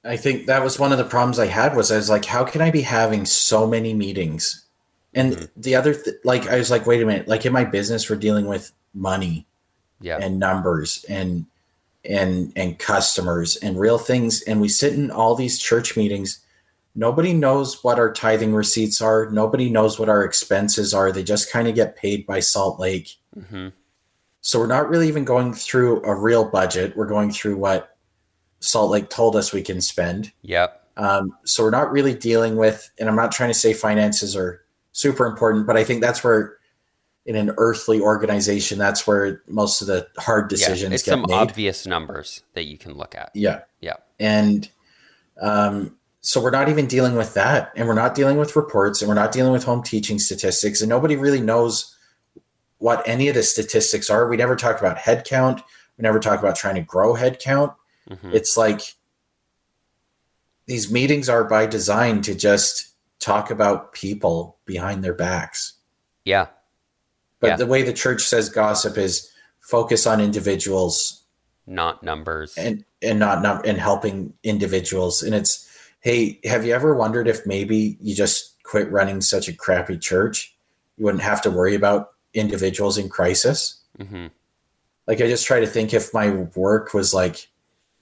[0.06, 2.44] I think that was one of the problems I had was I was like, how
[2.44, 4.66] can I be having so many meetings?
[5.14, 5.46] And mm-hmm.
[5.56, 8.18] the other, th- like, I was like, wait a minute, like in my business, we're
[8.18, 9.48] dealing with money
[10.02, 10.18] Yeah.
[10.22, 11.46] and numbers and
[12.06, 16.40] and and customers and real things, and we sit in all these church meetings.
[16.96, 19.30] Nobody knows what our tithing receipts are.
[19.32, 21.12] Nobody knows what our expenses are.
[21.12, 23.16] They just kind of get paid by Salt Lake.
[23.50, 23.70] hmm
[24.42, 26.96] So we're not really even going through a real budget.
[26.96, 27.98] We're going through what
[28.60, 30.32] Salt Lake told us we can spend.
[30.44, 30.82] Yep.
[30.96, 34.64] Um, so we're not really dealing with, and I'm not trying to say finances are
[34.92, 36.58] super important, but I think that's where,
[37.26, 40.96] in an earthly organization, that's where most of the hard decisions yeah.
[40.96, 41.34] It's get some made.
[41.36, 43.32] obvious numbers that you can look at.
[43.34, 43.96] yeah, Yeah.
[44.20, 44.70] and
[45.42, 49.10] um, so we're not even dealing with that, and we're not dealing with reports, and
[49.10, 51.96] we're not dealing with home teaching statistics, and nobody really knows
[52.78, 54.28] what any of the statistics are.
[54.28, 55.62] We never talk about head count.
[55.98, 57.74] We never talk about trying to grow head count.
[58.10, 58.34] Mhm.
[58.34, 58.82] it's like
[60.66, 65.74] these meetings are by design to just talk about people behind their backs.
[66.26, 66.48] Yeah.
[67.44, 67.56] But Yeah.
[67.58, 69.30] the way the church says gossip is
[69.60, 71.24] focus on individuals
[71.68, 72.54] Not numbers.
[72.58, 75.22] and and not num- and helping individuals.
[75.22, 75.68] And it's
[76.00, 80.56] hey, have you ever wondered if maybe you just quit running such a crappy church?
[80.98, 83.76] You wouldn't have to worry about individuals in crisis.
[84.00, 84.28] hmm
[85.06, 87.50] like i just try to think if my work was like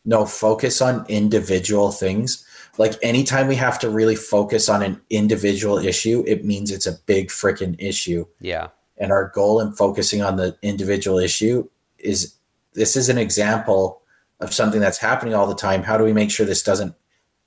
[0.06, 2.46] no focus on individual things
[2.78, 6.94] like anytime we have to really focus on an individual issue it means it's a
[7.08, 8.68] big freaking issue Yeah.
[9.02, 12.36] And our goal in focusing on the individual issue is
[12.74, 14.02] this is an example
[14.40, 15.82] of something that's happening all the time.
[15.84, 16.94] How do we make sure this doesn't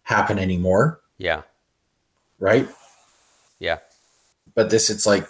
[0.03, 1.01] happen anymore?
[1.17, 1.43] Yeah.
[2.41, 2.69] right?
[3.61, 3.79] Yeah.
[4.55, 5.27] but this it's like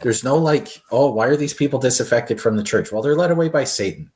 [0.00, 2.92] there's no like oh why are these people disaffected from the church?
[2.92, 4.12] Well they're led away by satan.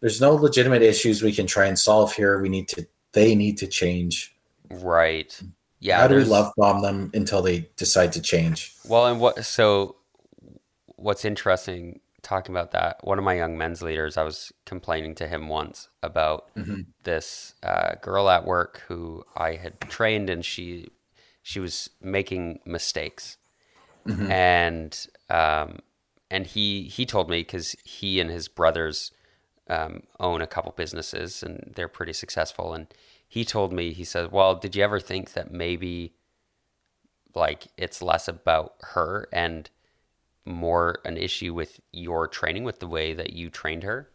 [0.00, 2.40] There's no legitimate issues we can try and solve here.
[2.40, 4.36] We need to they need to change.
[4.70, 5.40] Right.
[5.80, 6.00] Yeah.
[6.00, 9.96] how do we love bomb them until they decide to change Well, and what so
[10.96, 15.28] what's interesting talking about that, one of my young men's leaders, I was complaining to
[15.28, 16.86] him once about Mhm.
[17.04, 20.88] this uh, girl at work who I had trained and she
[21.42, 23.36] she was making mistakes.
[24.06, 25.78] And um,
[26.30, 29.12] and he he told me because he and his brothers
[29.68, 32.74] um, own a couple businesses and they're pretty successful.
[32.74, 32.86] And
[33.28, 36.14] he told me he said, "Well, did you ever think that maybe
[37.34, 39.68] like it's less about her and
[40.44, 44.08] more an issue with your training with the way that you trained her?"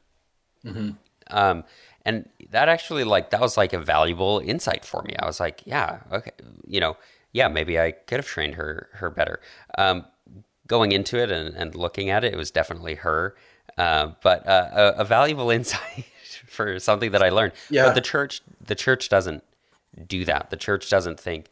[1.27, 1.63] Um,
[2.05, 5.15] and that actually like that was like a valuable insight for me.
[5.17, 6.31] I was like, yeah, okay,
[6.67, 6.97] you know,
[7.31, 9.39] yeah, maybe I could have trained her her better.
[9.77, 10.05] Um,
[10.67, 13.35] going into it and, and looking at it, it was definitely her,
[13.77, 16.05] uh, but uh, a, a valuable insight
[16.45, 17.53] for something that I learned.
[17.69, 17.85] Yeah.
[17.85, 19.43] But the church, the church doesn't
[20.07, 20.49] do that.
[20.49, 21.49] The church doesn't think,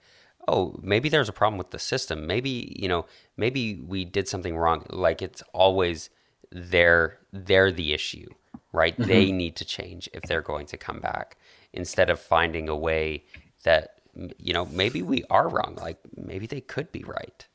[0.47, 2.27] oh, maybe there's a problem with the system.
[2.27, 3.05] Maybe you know,
[3.37, 4.85] maybe we did something wrong.
[4.89, 6.09] Like it's always
[6.51, 8.27] they're they're the issue,
[8.71, 8.93] right?
[8.97, 9.09] Mm-hmm.
[9.09, 11.37] They need to change if they're going to come back.
[11.73, 13.23] Instead of finding a way
[13.63, 14.01] that
[14.37, 15.77] you know maybe we are wrong.
[15.79, 17.47] Like maybe they could be right.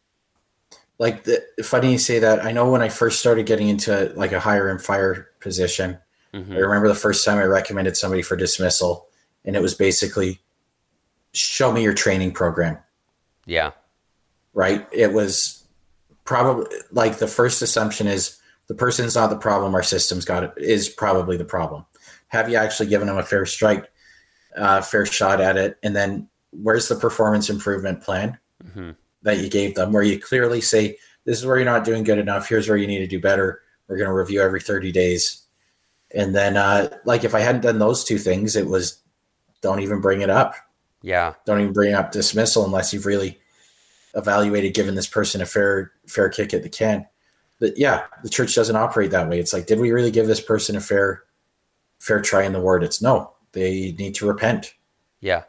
[0.98, 4.32] like the, funny you say that i know when i first started getting into like
[4.32, 5.98] a hire and fire position
[6.36, 6.54] Mhm.
[6.54, 9.08] i remember the first time i recommended somebody for dismissal
[9.44, 10.40] and it was basically
[11.32, 12.78] show me your training program
[13.46, 13.72] Yeah,
[14.54, 14.86] right?
[14.92, 15.64] It was
[16.24, 19.74] probably like the first assumption is the person's not the problem.
[19.74, 21.84] Our system's got it is probably the problem.
[22.28, 23.88] Have you actually given them a fair strike,
[24.56, 25.78] uh, fair shot at it?
[25.84, 28.38] And then where's the performance improvement plan
[28.74, 28.90] hmm
[29.22, 32.18] that you gave them, where you clearly say, "This is where you're not doing good
[32.18, 32.48] enough.
[32.48, 33.60] Here's where you need to do better.
[33.88, 35.42] We're going to review every 30 days."
[36.16, 38.98] And then, uh, like, if I hadn't done those two things, it was
[39.60, 40.54] don't even bring it up.
[41.02, 41.34] Yeah.
[41.44, 43.38] Don't even bring up dismissal unless you've really
[44.14, 47.06] evaluated giving this person a fair fair kick at the can.
[47.60, 49.38] But yeah, the church doesn't operate that way.
[49.38, 51.22] It's like, did we really give this person a fair
[51.98, 52.82] fair try in the word?
[52.82, 53.32] It's no.
[53.52, 54.74] They need to repent.
[55.20, 55.44] Yeah.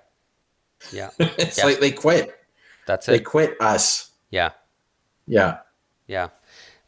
[0.91, 1.09] Yeah.
[1.19, 1.65] it's Yeah.
[1.65, 2.33] like they quit.
[2.85, 3.11] That's it.
[3.11, 4.11] They quit us.
[4.31, 4.51] Yeah.
[5.25, 5.59] Yeah.
[6.07, 6.29] Yeah.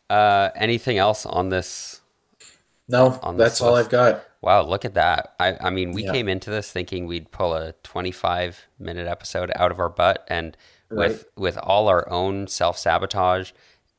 [0.09, 1.98] Uh, anything else on this?
[2.89, 3.75] No, that's all.
[3.75, 4.23] I've got.
[4.41, 5.35] Wow, look at that.
[5.39, 6.11] I, I mean, we Yeah.
[6.11, 10.57] came into this thinking we'd pull a 25 minute episode out of our butt and
[10.91, 13.51] with with all our own self-sabotage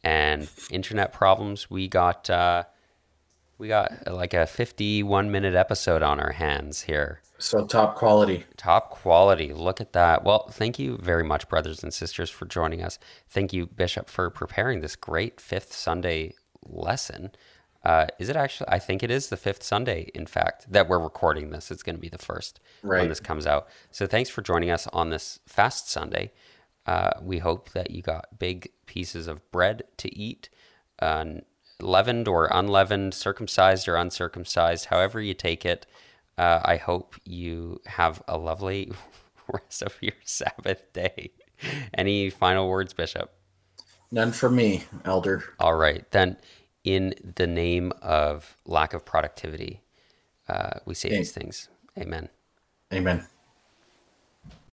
[0.03, 2.64] and internet problems, we got uh,
[3.59, 7.20] we got uh, like a 51 minute episode on our hands here.
[7.38, 8.45] So top quality.
[8.57, 9.53] Top quality.
[9.53, 10.24] Look at that.
[10.24, 12.99] Well, thank you very much, brothers and sisters, for joining us.
[13.28, 16.34] Thank you, Bishop, for preparing this great fifth Sunday
[16.66, 17.30] lesson.
[17.85, 18.68] Uh, is it actually?
[18.68, 21.70] I think it is the fifth Sunday, in fact, that we're recording this.
[21.70, 22.61] It's going to be the first
[23.01, 23.68] when this comes out.
[23.91, 26.33] So thanks for joining us on this fast Sunday.
[26.87, 30.49] Uh, we hope that you got big pieces of bread to eat,
[31.01, 31.24] uh,
[31.81, 35.87] leavened or unleavened, circumcised or uncircumcised, however you take it.
[36.37, 38.93] Uh, I hope you have a lovely
[39.53, 41.33] rest of your Sabbath day.
[41.95, 43.33] Any final words, Bishop?
[44.11, 45.45] None for me, Elder.
[45.61, 46.11] All right.
[46.11, 46.37] Then,
[46.85, 49.83] in the name of lack of productivity,
[50.49, 51.18] uh, we say Okay.
[51.18, 51.68] these things.
[51.99, 52.28] Amen.
[52.93, 53.26] Amen.